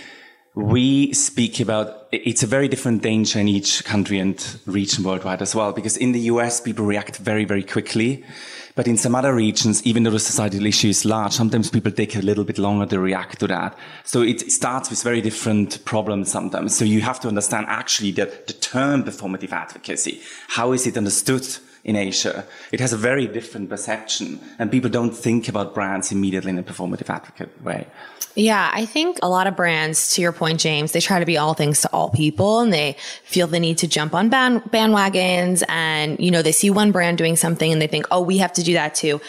we 0.54 1.12
speak 1.12 1.60
about 1.60 2.08
it's 2.12 2.42
a 2.42 2.46
very 2.46 2.66
different 2.66 3.02
danger 3.02 3.38
in 3.38 3.46
each 3.46 3.84
country 3.84 4.18
and 4.18 4.58
region 4.64 5.04
worldwide 5.04 5.42
as 5.42 5.54
well. 5.54 5.72
Because 5.72 5.98
in 5.98 6.12
the 6.12 6.20
US, 6.32 6.62
people 6.62 6.86
react 6.86 7.18
very, 7.18 7.44
very 7.44 7.62
quickly. 7.62 8.24
But 8.74 8.88
in 8.88 8.96
some 8.96 9.14
other 9.14 9.34
regions, 9.34 9.82
even 9.86 10.02
though 10.02 10.10
the 10.10 10.18
societal 10.18 10.64
issue 10.64 10.88
is 10.88 11.04
large, 11.04 11.32
sometimes 11.32 11.70
people 11.70 11.92
take 11.92 12.16
a 12.16 12.20
little 12.20 12.44
bit 12.44 12.58
longer 12.58 12.86
to 12.86 13.00
react 13.00 13.38
to 13.40 13.46
that. 13.48 13.76
So 14.04 14.22
it 14.22 14.50
starts 14.50 14.88
with 14.88 15.02
very 15.02 15.20
different 15.20 15.84
problems 15.84 16.30
sometimes. 16.30 16.74
So 16.74 16.86
you 16.86 17.02
have 17.02 17.20
to 17.20 17.28
understand 17.28 17.66
actually 17.68 18.12
that 18.12 18.46
the 18.46 18.54
term 18.54 19.04
performative 19.04 19.52
advocacy, 19.52 20.22
how 20.48 20.72
is 20.72 20.86
it 20.86 20.96
understood? 20.96 21.46
In 21.86 21.94
Asia. 21.94 22.44
It 22.72 22.80
has 22.80 22.92
a 22.92 22.96
very 22.96 23.28
different 23.28 23.70
perception 23.70 24.40
and 24.58 24.70
people 24.70 24.90
don't 24.90 25.16
think 25.16 25.48
about 25.48 25.72
brands 25.72 26.10
immediately 26.10 26.50
in 26.50 26.58
a 26.58 26.62
performative 26.64 27.08
advocate 27.08 27.62
way. 27.62 27.86
Yeah, 28.34 28.70
I 28.74 28.84
think 28.84 29.18
a 29.22 29.28
lot 29.28 29.46
of 29.46 29.54
brands, 29.54 30.12
to 30.14 30.20
your 30.20 30.32
point, 30.32 30.58
James, 30.60 30.90
they 30.92 31.00
try 31.00 31.20
to 31.20 31.24
be 31.24 31.38
all 31.38 31.54
things 31.54 31.80
to 31.82 31.88
all 31.92 32.10
people 32.10 32.60
and 32.60 32.72
they 32.72 32.96
feel 33.22 33.46
the 33.46 33.60
need 33.60 33.78
to 33.78 33.88
jump 33.88 34.14
on 34.14 34.28
band- 34.28 34.64
bandwagons 34.64 35.62
and, 35.68 36.18
you 36.18 36.32
know, 36.32 36.42
they 36.42 36.52
see 36.52 36.70
one 36.70 36.90
brand 36.90 37.18
doing 37.18 37.36
something 37.36 37.72
and 37.72 37.80
they 37.80 37.86
think, 37.86 38.06
oh, 38.10 38.20
we 38.20 38.38
have 38.38 38.52
to 38.54 38.64
do 38.64 38.74
that 38.74 38.96
too. 38.96 39.20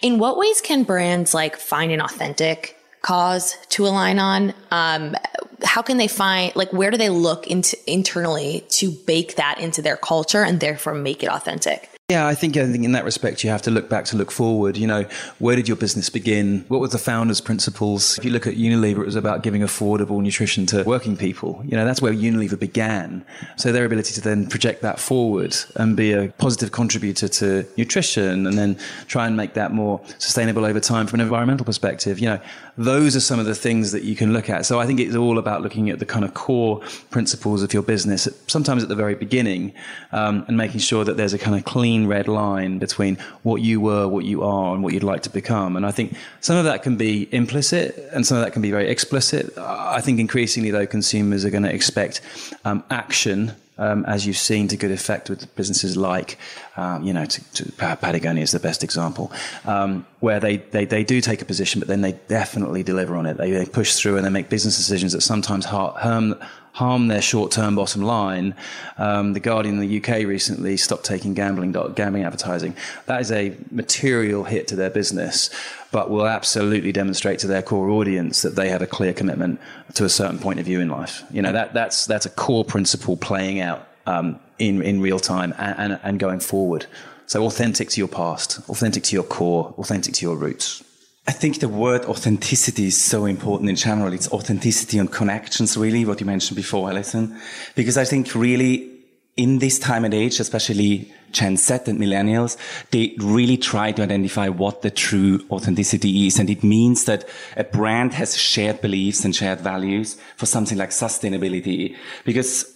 In 0.00 0.18
what 0.18 0.38
ways 0.38 0.62
can 0.62 0.84
brands 0.84 1.34
like 1.34 1.56
find 1.56 1.92
an 1.92 2.00
authentic 2.00 2.74
cause 3.02 3.54
to 3.68 3.86
align 3.86 4.18
on? 4.18 4.54
Um, 4.70 5.14
how 5.62 5.82
can 5.82 5.98
they 5.98 6.08
find, 6.08 6.56
like, 6.56 6.72
where 6.72 6.90
do 6.90 6.96
they 6.96 7.10
look 7.10 7.46
into 7.46 7.76
internally 7.86 8.64
to 8.70 8.90
bake 8.90 9.36
that 9.36 9.60
into 9.60 9.82
their 9.82 9.96
culture 9.96 10.42
and 10.42 10.58
therefore 10.58 10.94
make 10.94 11.22
it 11.22 11.28
authentic? 11.28 11.90
Yeah, 12.10 12.26
I 12.26 12.34
think 12.34 12.56
I 12.56 12.64
think 12.64 12.86
in 12.86 12.92
that 12.92 13.04
respect 13.04 13.44
you 13.44 13.50
have 13.50 13.60
to 13.60 13.70
look 13.70 13.90
back 13.90 14.06
to 14.06 14.16
look 14.16 14.30
forward. 14.30 14.78
You 14.78 14.86
know, 14.86 15.04
where 15.40 15.54
did 15.54 15.68
your 15.68 15.76
business 15.76 16.08
begin? 16.08 16.64
What 16.68 16.80
were 16.80 16.88
the 16.88 16.96
founders' 16.96 17.42
principles? 17.42 18.16
If 18.16 18.24
you 18.24 18.30
look 18.30 18.46
at 18.46 18.54
Unilever, 18.54 19.00
it 19.00 19.04
was 19.04 19.14
about 19.14 19.42
giving 19.42 19.60
affordable 19.60 20.22
nutrition 20.22 20.64
to 20.68 20.84
working 20.84 21.18
people. 21.18 21.62
You 21.66 21.76
know, 21.76 21.84
that's 21.84 22.00
where 22.00 22.10
Unilever 22.14 22.58
began. 22.58 23.26
So 23.56 23.72
their 23.72 23.84
ability 23.84 24.14
to 24.14 24.22
then 24.22 24.46
project 24.46 24.80
that 24.80 24.98
forward 24.98 25.54
and 25.76 25.98
be 25.98 26.12
a 26.12 26.28
positive 26.38 26.72
contributor 26.72 27.28
to 27.28 27.66
nutrition 27.76 28.46
and 28.46 28.56
then 28.56 28.78
try 29.06 29.26
and 29.26 29.36
make 29.36 29.52
that 29.52 29.72
more 29.72 30.00
sustainable 30.16 30.64
over 30.64 30.80
time 30.80 31.06
from 31.06 31.20
an 31.20 31.26
environmental 31.26 31.66
perspective. 31.66 32.18
You 32.20 32.30
know, 32.30 32.40
those 32.78 33.16
are 33.16 33.20
some 33.20 33.40
of 33.40 33.46
the 33.46 33.56
things 33.56 33.90
that 33.90 34.04
you 34.04 34.14
can 34.14 34.32
look 34.32 34.48
at. 34.48 34.64
So 34.64 34.78
I 34.78 34.86
think 34.86 35.00
it's 35.00 35.16
all 35.16 35.36
about 35.36 35.62
looking 35.62 35.90
at 35.90 35.98
the 35.98 36.06
kind 36.06 36.24
of 36.24 36.32
core 36.34 36.80
principles 37.10 37.64
of 37.64 37.74
your 37.74 37.82
business, 37.82 38.28
sometimes 38.46 38.84
at 38.84 38.88
the 38.88 38.94
very 38.94 39.16
beginning, 39.16 39.74
um, 40.12 40.44
and 40.46 40.56
making 40.56 40.78
sure 40.80 41.04
that 41.04 41.16
there's 41.16 41.34
a 41.34 41.38
kind 41.38 41.56
of 41.56 41.64
clean 41.64 42.06
red 42.06 42.28
line 42.28 42.78
between 42.78 43.16
what 43.42 43.62
you 43.62 43.80
were, 43.80 44.06
what 44.06 44.24
you 44.24 44.44
are, 44.44 44.74
and 44.74 44.84
what 44.84 44.94
you'd 44.94 45.02
like 45.02 45.22
to 45.22 45.30
become. 45.30 45.76
And 45.76 45.84
I 45.84 45.90
think 45.90 46.16
some 46.40 46.56
of 46.56 46.64
that 46.64 46.84
can 46.84 46.96
be 46.96 47.28
implicit 47.34 47.98
and 48.12 48.24
some 48.24 48.38
of 48.38 48.44
that 48.44 48.52
can 48.52 48.62
be 48.62 48.70
very 48.70 48.88
explicit. 48.88 49.58
I 49.58 50.00
think 50.00 50.20
increasingly, 50.20 50.70
though, 50.70 50.86
consumers 50.86 51.44
are 51.44 51.50
going 51.50 51.64
to 51.64 51.74
expect 51.74 52.20
um, 52.64 52.84
action 52.90 53.56
um, 53.78 54.04
as 54.06 54.26
you've 54.26 54.36
seen 54.36 54.68
to 54.68 54.76
good 54.76 54.90
effect 54.90 55.30
with 55.30 55.54
businesses 55.56 55.96
like, 55.96 56.38
um, 56.76 57.02
you 57.04 57.12
know, 57.12 57.24
to, 57.24 57.52
to 57.54 57.72
Patagonia 57.72 58.42
is 58.42 58.52
the 58.52 58.60
best 58.60 58.84
example, 58.84 59.32
um, 59.64 60.06
where 60.20 60.40
they, 60.40 60.58
they, 60.58 60.84
they 60.84 61.04
do 61.04 61.20
take 61.20 61.40
a 61.40 61.44
position, 61.44 61.78
but 61.78 61.88
then 61.88 62.00
they 62.00 62.12
definitely 62.28 62.82
deliver 62.82 63.16
on 63.16 63.26
it. 63.26 63.36
They, 63.36 63.50
they 63.50 63.66
push 63.66 63.94
through 63.94 64.16
and 64.16 64.26
they 64.26 64.30
make 64.30 64.48
business 64.48 64.76
decisions 64.76 65.12
that 65.12 65.22
sometimes 65.22 65.64
harm, 65.64 66.36
harm 66.72 67.08
their 67.08 67.22
short-term 67.22 67.74
bottom 67.74 68.02
line. 68.02 68.54
Um, 68.96 69.32
the 69.32 69.40
Guardian 69.40 69.80
in 69.80 69.88
the 69.88 69.98
UK 69.98 70.26
recently 70.26 70.76
stopped 70.76 71.04
taking 71.04 71.34
gambling 71.34 71.72
gambling 71.94 72.24
advertising. 72.24 72.76
That 73.06 73.20
is 73.20 73.32
a 73.32 73.56
material 73.70 74.44
hit 74.44 74.68
to 74.68 74.76
their 74.76 74.90
business, 74.90 75.50
but 75.90 76.10
will 76.10 76.26
absolutely 76.26 76.92
demonstrate 76.92 77.38
to 77.40 77.46
their 77.46 77.62
core 77.62 77.90
audience 77.90 78.42
that 78.42 78.56
they 78.56 78.68
have 78.68 78.82
a 78.82 78.86
clear 78.86 79.12
commitment 79.12 79.60
to 79.94 80.04
a 80.04 80.08
certain 80.08 80.38
point 80.38 80.60
of 80.60 80.66
view 80.66 80.80
in 80.80 80.88
life. 80.88 81.24
You 81.30 81.42
know 81.42 81.52
that 81.52 81.74
that's 81.74 82.06
that's 82.06 82.26
a 82.26 82.30
core 82.30 82.64
principle 82.64 83.16
playing 83.16 83.60
out 83.60 83.88
um, 84.06 84.38
in 84.58 84.82
in 84.82 85.00
real 85.00 85.18
time 85.18 85.54
and, 85.58 85.78
and, 85.78 86.00
and 86.02 86.18
going 86.18 86.40
forward. 86.40 86.86
So 87.26 87.44
authentic 87.44 87.90
to 87.90 88.00
your 88.00 88.08
past, 88.08 88.58
authentic 88.70 89.02
to 89.04 89.14
your 89.14 89.22
core, 89.22 89.74
authentic 89.76 90.14
to 90.14 90.24
your 90.24 90.36
roots. 90.36 90.82
I 91.28 91.32
think 91.32 91.60
the 91.60 91.68
word 91.68 92.06
authenticity 92.06 92.86
is 92.86 92.98
so 92.98 93.26
important 93.26 93.68
in 93.68 93.76
general. 93.76 94.14
It's 94.14 94.32
authenticity 94.32 94.96
and 94.96 95.12
connections, 95.12 95.76
really, 95.76 96.06
what 96.06 96.20
you 96.20 96.26
mentioned 96.26 96.56
before, 96.56 96.88
Allison. 96.88 97.38
Because 97.74 97.98
I 97.98 98.06
think 98.06 98.34
really 98.34 98.90
in 99.36 99.58
this 99.58 99.78
time 99.78 100.06
and 100.06 100.14
age, 100.14 100.40
especially 100.40 101.12
Gen 101.30 101.58
Z 101.58 101.80
and 101.86 102.00
millennials, 102.00 102.56
they 102.92 103.14
really 103.18 103.58
try 103.58 103.92
to 103.92 104.02
identify 104.02 104.48
what 104.48 104.80
the 104.80 104.90
true 104.90 105.44
authenticity 105.50 106.26
is. 106.26 106.38
And 106.38 106.48
it 106.48 106.64
means 106.64 107.04
that 107.04 107.28
a 107.58 107.64
brand 107.64 108.14
has 108.14 108.34
shared 108.34 108.80
beliefs 108.80 109.22
and 109.22 109.36
shared 109.36 109.60
values 109.60 110.16
for 110.36 110.46
something 110.46 110.78
like 110.78 110.90
sustainability. 110.90 111.94
Because 112.24 112.74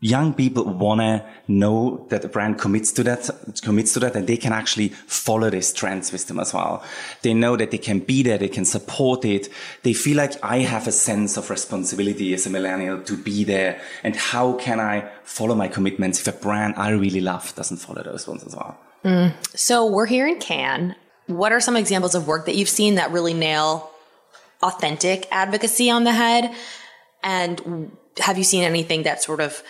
young 0.00 0.32
people 0.32 0.64
want 0.64 1.00
to 1.00 1.24
know 1.46 2.06
that 2.08 2.22
the 2.22 2.28
brand 2.28 2.58
commits 2.58 2.90
to 2.92 3.02
that, 3.04 3.28
commits 3.62 3.92
to 3.92 4.00
that, 4.00 4.16
and 4.16 4.26
they 4.26 4.36
can 4.36 4.52
actually 4.52 4.88
follow 4.88 5.50
these 5.50 5.72
trends 5.72 6.10
with 6.10 6.26
them 6.26 6.40
as 6.40 6.54
well. 6.54 6.82
They 7.22 7.34
know 7.34 7.56
that 7.56 7.70
they 7.70 7.78
can 7.78 8.00
be 8.00 8.22
there, 8.22 8.38
they 8.38 8.48
can 8.48 8.64
support 8.64 9.24
it. 9.24 9.48
They 9.82 9.92
feel 9.92 10.16
like 10.16 10.42
I 10.42 10.58
have 10.60 10.86
a 10.86 10.92
sense 10.92 11.36
of 11.36 11.50
responsibility 11.50 12.32
as 12.32 12.46
a 12.46 12.50
millennial 12.50 13.02
to 13.02 13.16
be 13.16 13.44
there. 13.44 13.80
And 14.02 14.16
how 14.16 14.54
can 14.54 14.80
I 14.80 15.10
follow 15.22 15.54
my 15.54 15.68
commitments 15.68 16.20
if 16.20 16.34
a 16.34 16.38
brand 16.38 16.74
I 16.76 16.90
really 16.90 17.20
love 17.20 17.54
doesn't 17.54 17.78
follow 17.78 18.02
those 18.02 18.26
ones 18.26 18.42
as 18.44 18.56
well? 18.56 18.78
Mm. 19.04 19.34
So 19.56 19.86
we're 19.86 20.06
here 20.06 20.26
in 20.26 20.38
Cannes. 20.38 20.94
What 21.26 21.52
are 21.52 21.60
some 21.60 21.76
examples 21.76 22.14
of 22.14 22.26
work 22.26 22.46
that 22.46 22.56
you've 22.56 22.68
seen 22.68 22.94
that 22.96 23.12
really 23.12 23.34
nail 23.34 23.90
authentic 24.62 25.28
advocacy 25.30 25.90
on 25.90 26.04
the 26.04 26.12
head? 26.12 26.54
And 27.22 27.92
have 28.18 28.38
you 28.38 28.44
seen 28.44 28.64
anything 28.64 29.04
that 29.04 29.22
sort 29.22 29.40
of 29.40 29.62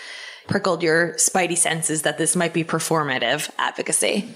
prickled 0.51 0.83
your 0.83 1.15
spidey 1.15 1.57
senses 1.57 2.03
that 2.03 2.19
this 2.19 2.37
might 2.37 2.53
be 2.53 2.65
performative 2.65 3.51
advocacy? 3.57 4.29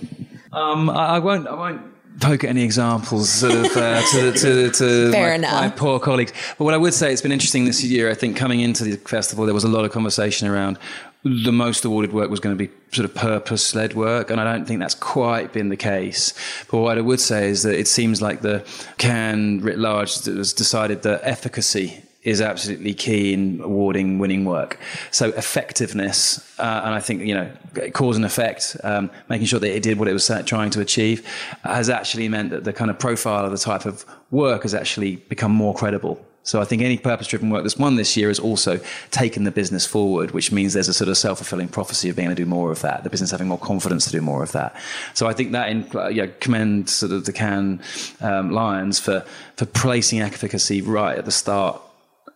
Um, 0.53 0.89
I, 0.89 1.17
I 1.17 1.19
won't. 1.19 1.47
I 1.47 1.55
won't 1.55 1.83
poke 2.21 2.45
at 2.45 2.51
any 2.51 2.63
examples 2.63 3.29
sort 3.29 3.55
of 3.55 3.77
uh, 3.77 4.01
to, 4.13 4.33
to, 4.33 4.71
to 4.71 5.11
my, 5.13 5.37
my, 5.37 5.69
poor 5.69 5.99
colleagues. 5.99 6.33
But 6.57 6.65
what 6.65 6.73
I 6.73 6.77
would 6.77 6.95
say, 6.95 7.13
it's 7.13 7.23
been 7.23 7.33
interesting 7.33 7.65
this 7.65 7.83
year. 7.83 8.09
I 8.09 8.15
think 8.15 8.37
coming 8.37 8.61
into 8.61 8.85
the 8.85 8.97
festival, 8.97 9.45
there 9.47 9.55
was 9.55 9.65
a 9.65 9.69
lot 9.69 9.85
of 9.85 9.91
conversation 9.91 10.47
around 10.47 10.79
the 11.25 11.53
most 11.53 11.85
awarded 11.85 12.13
work 12.13 12.31
was 12.31 12.39
going 12.39 12.57
to 12.57 12.69
be 12.69 12.73
sort 12.93 13.05
of 13.05 13.15
purpose 13.15 13.75
led 13.75 13.95
work. 13.95 14.31
And 14.31 14.41
I 14.41 14.45
don't 14.45 14.67
think 14.67 14.79
that's 14.79 14.95
quite 14.95 15.53
been 15.53 15.71
the 15.71 15.77
case. 15.77 16.35
But 16.71 16.79
what 16.79 16.99
I 16.99 17.01
would 17.01 17.21
say 17.21 17.49
is 17.49 17.63
that 17.63 17.77
it 17.77 17.89
seems 17.89 18.23
like 18.23 18.43
the 18.43 18.65
Cannes 18.99 19.63
writ 19.63 19.79
large 19.79 20.25
has 20.27 20.53
decided 20.53 21.03
that 21.03 21.21
efficacy 21.25 22.03
is 22.25 22.41
absolutely 22.41 22.95
key 22.95 23.33
in 23.33 23.61
awarding 23.63 24.19
winning 24.19 24.45
work. 24.45 24.79
So 25.11 25.29
effectiveness, 25.29 26.39
uh, 26.59 26.83
and 26.85 26.95
I 26.95 27.01
think 27.01 27.23
you 27.23 27.35
know 27.35 27.51
cause 27.93 28.17
and 28.17 28.25
effect, 28.25 28.77
um, 28.83 29.11
making 29.29 29.47
sure 29.47 29.61
that 29.61 29.75
it 29.77 29.83
did 29.83 29.99
what 29.99 30.09
it 30.09 30.13
was 30.13 30.31
trying 30.47 30.71
to 30.71 30.81
achieve, 30.81 31.27
has 31.63 31.89
actually 31.89 32.29
meant 32.29 32.51
that 32.51 32.65
the 32.65 32.73
kind 32.73 32.91
of 32.91 32.99
profile 32.99 33.45
of 33.45 33.53
the 33.53 33.59
type 33.59 33.85
of 33.85 34.05
work 34.31 34.63
has 34.63 34.75
actually 34.75 35.17
become 35.17 35.53
more 35.53 35.75
credible. 35.75 36.25
So 36.47 36.61
I 36.61 36.67
think 36.67 36.83
any 36.83 36.99
purpose-driven 36.99 37.49
work 37.49 37.63
that's 37.63 37.79
won 37.79 37.97
this 37.97 38.19
year 38.19 38.29
has 38.29 38.39
also 38.39 38.79
taken 39.11 39.45
the 39.45 39.51
business 39.51 39.87
forward, 39.87 40.33
which 40.33 40.53
means 40.53 40.75
there's 40.75 40.89
a 40.89 40.95
sort 40.95 41.09
of 41.09 41.17
self-fulfilling 41.17 41.69
prophecy 41.69 42.11
of 42.11 42.17
being 42.17 42.27
able 42.27 42.37
to 42.37 42.43
do 42.43 42.49
more 42.49 42.71
of 42.71 42.83
that. 42.83 43.03
The 43.03 43.09
business 43.09 43.31
having 43.31 43.49
more 43.49 43.59
confidence 43.59 44.05
to 44.05 44.11
do 44.11 44.21
more 44.21 44.43
of 44.43 44.53
that. 44.53 44.77
So 45.15 45.27
I 45.27 45.33
think 45.33 45.53
that 45.53 45.71
in, 45.71 45.89
uh, 45.95 46.09
yeah, 46.09 46.27
commend 46.41 46.91
sort 46.91 47.13
of 47.13 47.25
the 47.25 47.33
Cannes 47.33 47.81
um, 48.21 48.51
Lions 48.51 49.01
for 49.01 49.25
for 49.57 49.65
placing 49.65 50.21
efficacy 50.21 50.83
right 50.83 51.17
at 51.17 51.25
the 51.25 51.31
start 51.31 51.81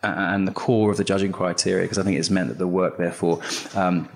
and 0.02 0.46
the 0.46 0.52
core 0.52 0.90
of 0.90 0.96
the 0.96 1.04
judging 1.04 1.32
criteria, 1.32 1.84
because 1.84 1.98
I 1.98 2.02
think 2.02 2.18
it's 2.18 2.30
meant 2.30 2.48
that 2.48 2.58
the 2.58 2.68
work, 2.68 2.98
therefore, 2.98 3.40
um, 3.74 4.08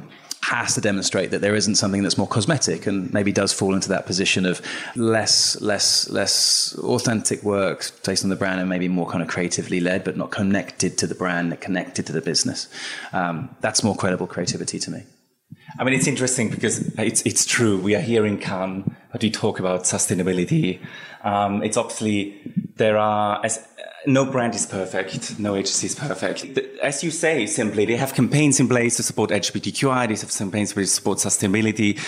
has 0.43 0.75
to 0.75 0.81
demonstrate 0.81 1.31
that 1.31 1.41
there 1.41 1.55
isn't 1.55 1.77
something 1.77 2.03
that's 2.03 2.19
more 2.19 2.27
cosmetic 2.27 2.87
and 2.87 3.13
maybe 3.13 3.33
does 3.33 3.53
fall 3.53 3.75
into 3.75 3.89
that 3.89 4.07
position 4.07 4.45
of 4.45 4.61
less 4.97 5.61
less 5.61 6.11
less 6.11 6.77
authentic 6.79 7.43
work 7.43 7.91
based 8.05 8.25
on 8.25 8.31
the 8.31 8.37
brand 8.37 8.61
and 8.61 8.69
maybe 8.69 8.89
more 8.89 9.09
kind 9.09 9.23
of 9.23 9.29
creatively 9.29 9.79
led 9.79 10.03
but 10.03 10.17
not 10.17 10.33
connected 10.33 10.99
to 10.99 11.07
the 11.07 11.15
brand 11.15 11.59
connected 11.61 12.05
to 12.07 12.13
the 12.13 12.21
business 12.21 12.69
um, 13.13 13.55
that's 13.61 13.85
more 13.85 13.95
credible 13.95 14.27
creativity 14.27 14.79
to 14.79 14.91
me 14.91 15.05
I 15.79 15.85
mean, 15.85 15.95
it's 15.95 16.07
interesting 16.07 16.51
because 16.51 16.79
it's 16.99 17.23
it's 17.23 17.45
true. 17.47 17.79
We 17.79 17.95
are 17.95 18.01
here 18.01 18.27
in 18.27 18.39
Cannes, 18.39 18.91
but 19.11 19.23
we 19.23 19.31
talk 19.31 19.59
about 19.59 19.85
sustainability. 19.85 20.81
Um, 21.23 21.63
it's 21.63 21.77
obviously 21.77 22.41
there 22.77 22.99
are 22.99 23.41
as 23.45 23.67
no 24.07 24.25
brand 24.25 24.55
is 24.55 24.67
perfect. 24.67 25.39
No 25.39 25.55
agency 25.55 25.87
is 25.87 25.95
perfect. 25.95 26.59
As 26.83 27.05
you 27.05 27.11
say, 27.11 27.47
simply, 27.47 27.85
they 27.85 27.97
have 27.97 28.15
campaigns 28.15 28.61
in 28.61 28.69
place 28.69 28.97
to 28.97 29.03
support 29.03 29.31
LGBTQI. 29.31 30.09
They 30.09 30.15
have 30.15 30.37
campaigns 30.37 30.73
to 30.73 30.87
support 30.87 31.19
sustainability. 31.19 31.99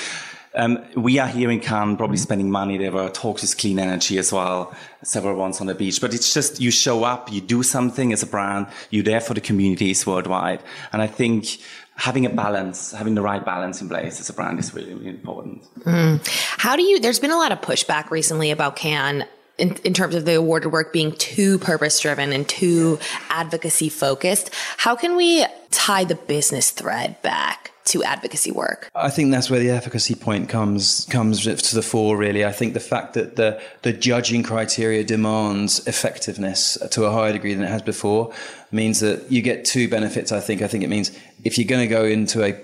Um, 0.56 0.84
we 0.96 1.18
are 1.18 1.26
here 1.26 1.50
in 1.50 1.58
Cannes 1.58 1.96
probably 1.96 2.16
spending 2.16 2.50
money. 2.50 2.78
There 2.78 2.92
were 2.92 3.08
talks 3.10 3.42
with 3.42 3.58
clean 3.58 3.78
energy 3.80 4.18
as 4.18 4.32
well, 4.32 4.74
several 5.02 5.36
ones 5.36 5.60
on 5.60 5.66
the 5.66 5.74
beach. 5.74 6.00
But 6.00 6.14
it's 6.14 6.32
just 6.32 6.60
you 6.60 6.70
show 6.70 7.02
up, 7.02 7.32
you 7.32 7.40
do 7.40 7.62
something 7.62 8.12
as 8.12 8.22
a 8.22 8.26
brand, 8.26 8.68
you're 8.90 9.02
there 9.02 9.20
for 9.20 9.34
the 9.34 9.40
communities 9.40 10.06
worldwide. 10.06 10.62
And 10.92 11.02
I 11.02 11.08
think 11.08 11.58
having 11.96 12.24
a 12.24 12.30
balance, 12.30 12.92
having 12.92 13.14
the 13.16 13.22
right 13.22 13.44
balance 13.44 13.80
in 13.80 13.88
place 13.88 14.20
as 14.20 14.28
a 14.28 14.32
brand 14.32 14.60
is 14.60 14.72
really, 14.74 14.94
really 14.94 15.08
important. 15.08 15.64
Mm. 15.80 16.24
How 16.58 16.76
do 16.76 16.82
you, 16.82 17.00
there's 17.00 17.20
been 17.20 17.32
a 17.32 17.36
lot 17.36 17.50
of 17.50 17.60
pushback 17.60 18.10
recently 18.10 18.52
about 18.52 18.76
Cannes 18.76 19.24
in, 19.58 19.76
in 19.84 19.94
terms 19.94 20.14
of 20.14 20.24
the 20.24 20.34
awarded 20.34 20.72
work 20.72 20.92
being 20.92 21.12
too 21.12 21.58
purpose 21.58 22.00
driven 22.00 22.32
and 22.32 22.48
too 22.48 22.98
advocacy 23.28 23.88
focused. 23.88 24.50
How 24.78 24.96
can 24.96 25.16
we 25.16 25.46
tie 25.70 26.04
the 26.04 26.14
business 26.14 26.70
thread 26.70 27.20
back 27.22 27.72
to 27.86 28.02
advocacy 28.02 28.50
work? 28.50 28.90
I 28.94 29.10
think 29.10 29.30
that's 29.30 29.50
where 29.50 29.60
the 29.60 29.70
efficacy 29.70 30.14
point 30.14 30.48
comes 30.48 31.06
comes 31.10 31.44
to 31.44 31.74
the 31.74 31.82
fore. 31.82 32.16
Really, 32.16 32.44
I 32.44 32.52
think 32.52 32.74
the 32.74 32.80
fact 32.80 33.14
that 33.14 33.36
the 33.36 33.60
the 33.82 33.92
judging 33.92 34.42
criteria 34.42 35.04
demands 35.04 35.86
effectiveness 35.86 36.78
to 36.90 37.04
a 37.04 37.12
higher 37.12 37.32
degree 37.32 37.54
than 37.54 37.64
it 37.64 37.70
has 37.70 37.82
before 37.82 38.32
means 38.72 39.00
that 39.00 39.30
you 39.30 39.42
get 39.42 39.64
two 39.64 39.88
benefits. 39.88 40.32
I 40.32 40.40
think. 40.40 40.62
I 40.62 40.68
think 40.68 40.82
it 40.82 40.88
means 40.88 41.16
if 41.44 41.58
you're 41.58 41.68
going 41.68 41.86
to 41.86 41.94
go 41.94 42.04
into 42.04 42.42
a 42.42 42.58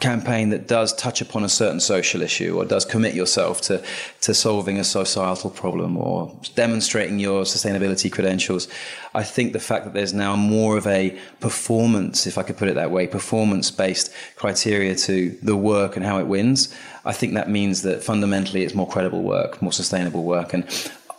campaign 0.00 0.48
that 0.48 0.66
does 0.66 0.94
touch 0.94 1.20
upon 1.20 1.44
a 1.44 1.48
certain 1.48 1.78
social 1.78 2.22
issue 2.22 2.56
or 2.56 2.64
does 2.64 2.84
commit 2.84 3.14
yourself 3.14 3.60
to, 3.60 3.82
to 4.22 4.34
solving 4.34 4.78
a 4.78 4.84
societal 4.84 5.50
problem 5.50 5.96
or 5.96 6.34
demonstrating 6.54 7.18
your 7.18 7.42
sustainability 7.42 8.10
credentials, 8.10 8.66
I 9.14 9.22
think 9.22 9.52
the 9.52 9.60
fact 9.60 9.84
that 9.84 9.92
there's 9.92 10.14
now 10.14 10.36
more 10.36 10.76
of 10.76 10.86
a 10.86 11.18
performance, 11.40 12.26
if 12.26 12.38
I 12.38 12.42
could 12.42 12.56
put 12.56 12.68
it 12.68 12.74
that 12.74 12.90
way, 12.90 13.06
performance 13.06 13.70
based 13.70 14.12
criteria 14.36 14.94
to 14.96 15.36
the 15.42 15.56
work 15.56 15.96
and 15.96 16.04
how 16.04 16.18
it 16.18 16.26
wins, 16.26 16.74
I 17.04 17.12
think 17.12 17.34
that 17.34 17.48
means 17.48 17.82
that 17.82 18.02
fundamentally 18.02 18.62
it's 18.62 18.74
more 18.74 18.88
credible 18.88 19.22
work, 19.22 19.60
more 19.60 19.72
sustainable 19.72 20.24
work. 20.24 20.54
And 20.54 20.64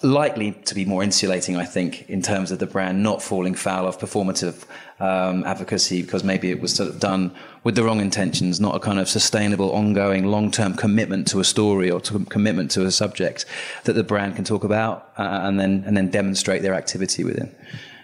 likely 0.04 0.52
to 0.66 0.76
be 0.76 0.86
more 0.86 1.04
insulating, 1.04 1.56
I 1.56 1.66
think, 1.66 2.10
in 2.10 2.22
terms 2.22 2.52
of 2.52 2.60
the 2.60 2.66
brand 2.66 3.04
not 3.04 3.22
falling 3.22 3.56
foul 3.56 3.88
of 3.88 4.00
performative 4.00 4.64
um, 5.00 5.44
advocacy 5.44 6.02
because 6.02 6.24
maybe 6.24 6.50
it 6.52 6.62
was 6.62 6.74
sort 6.74 6.90
of 6.90 7.00
done 7.00 7.34
with 7.64 7.76
the 7.76 7.84
wrong 7.84 8.00
intentions, 8.00 8.60
not 8.60 8.76
a 8.76 8.80
kind 8.80 9.00
of 9.00 9.08
sustainable, 9.08 9.72
ongoing, 9.72 10.26
long-term 10.26 10.76
commitment 10.76 11.28
to 11.28 11.40
a 11.40 11.44
story 11.44 11.92
or 11.92 12.00
to 12.02 12.26
commitment 12.26 12.72
to 12.72 12.86
a 12.86 12.92
subject 12.92 13.46
that 13.84 13.94
the 13.94 14.04
brand 14.04 14.36
can 14.36 14.44
talk 14.44 14.64
about 14.64 15.12
uh, 15.18 15.42
and 15.44 15.60
then 15.60 15.84
and 15.86 15.96
then 15.96 16.10
demonstrate 16.10 16.62
their 16.62 16.74
activity 16.74 17.24
within. 17.24 17.54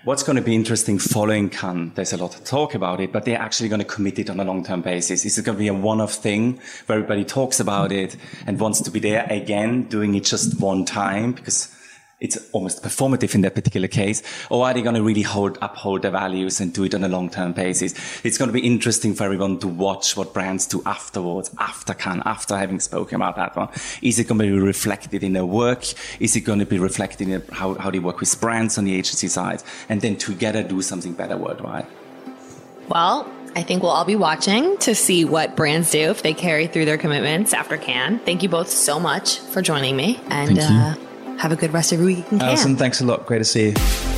What's 0.03 0.23
going 0.23 0.37
to 0.37 0.41
be 0.41 0.55
interesting 0.55 0.99
following 0.99 1.49
Cannes, 1.49 1.91
there's 1.95 2.13
a 2.13 2.17
lot 2.17 2.33
of 2.33 2.45
talk 2.45 2.75
about 2.75 3.01
it, 3.01 3.11
but 3.11 3.25
they're 3.25 3.41
actually 3.41 3.67
going 3.67 3.81
to 3.81 3.85
commit 3.85 4.19
it 4.19 4.29
on 4.29 4.39
a 4.39 4.45
long-term 4.45 4.81
basis. 4.81 5.25
Is 5.25 5.37
it 5.37 5.43
going 5.43 5.57
to 5.57 5.59
be 5.59 5.67
a 5.67 5.73
one-off 5.73 6.13
thing 6.13 6.61
where 6.85 6.99
everybody 6.99 7.25
talks 7.25 7.59
about 7.59 7.91
it 7.91 8.15
and 8.45 8.57
wants 8.57 8.79
to 8.81 8.89
be 8.89 9.01
there 9.01 9.27
again, 9.29 9.83
doing 9.83 10.15
it 10.15 10.23
just 10.23 10.61
one 10.61 10.85
time? 10.85 11.33
Because 11.33 11.75
it's 12.19 12.49
almost 12.51 12.81
performative 12.81 13.35
in 13.35 13.41
that 13.41 13.53
particular 13.53 13.87
case, 13.87 14.23
or 14.49 14.65
are 14.65 14.73
they 14.73 14.81
going 14.81 14.95
to 14.95 15.03
really 15.03 15.21
hold, 15.21 15.57
uphold 15.61 16.01
their 16.01 16.11
values 16.11 16.59
and 16.59 16.73
do 16.73 16.83
it 16.83 16.95
on 16.95 17.03
a 17.03 17.07
long-term 17.07 17.53
basis? 17.53 17.93
It's 18.23 18.37
going 18.37 18.49
to 18.49 18.53
be 18.53 18.65
interesting 18.65 19.13
for 19.13 19.25
everyone 19.25 19.59
to 19.59 19.67
watch 19.67 20.17
what 20.17 20.33
brands 20.33 20.65
do 20.65 20.81
afterwards, 20.85 21.51
after 21.59 21.93
Cannes, 21.93 22.23
after 22.25 22.57
having 22.57 22.79
spoken 22.79 23.17
about 23.17 23.35
that 23.35 23.55
one. 23.55 23.69
Is 24.01 24.17
it 24.17 24.27
going 24.27 24.39
to 24.39 24.45
be 24.45 24.59
reflected 24.59 25.23
in 25.23 25.33
their 25.33 25.45
work? 25.45 25.83
Is 26.19 26.35
it 26.35 26.41
going 26.41 26.59
to 26.59 26.65
be 26.65 26.79
reflected 26.79 27.29
in 27.29 27.43
how, 27.51 27.75
how 27.75 27.91
they 27.91 27.99
work 27.99 28.19
with 28.19 28.41
brands 28.41 28.77
on 28.79 28.85
the 28.85 28.95
agency 28.95 29.27
side? 29.27 29.61
And 29.87 30.01
then 30.01 30.15
together 30.15 30.63
do 30.63 30.81
something 30.81 31.13
better 31.13 31.37
worldwide? 31.37 31.85
Well, 32.89 33.31
I 33.55 33.63
think 33.63 33.83
we'll 33.83 33.91
all 33.91 34.05
be 34.05 34.15
watching 34.15 34.77
to 34.79 34.95
see 34.95 35.25
what 35.25 35.55
brands 35.55 35.91
do 35.91 36.09
if 36.09 36.23
they 36.23 36.33
carry 36.33 36.67
through 36.67 36.85
their 36.85 36.97
commitments 36.97 37.53
after 37.53 37.77
Cannes. 37.77 38.19
Thank 38.19 38.43
you 38.43 38.49
both 38.49 38.69
so 38.69 38.99
much 38.99 39.39
for 39.39 39.61
joining 39.61 39.95
me 39.95 40.19
and 40.29 40.59
uh, 40.59 40.95
have 41.39 41.51
a 41.51 41.55
good 41.55 41.73
rest 41.73 41.91
of 41.91 41.99
your 41.99 42.07
week 42.07 42.27
Cannes. 42.29 42.41
Allison, 42.41 42.75
thanks 42.75 43.01
a 43.01 43.05
lot. 43.05 43.25
Great 43.25 43.39
to 43.39 43.45
see 43.45 43.69
you. 43.69 44.16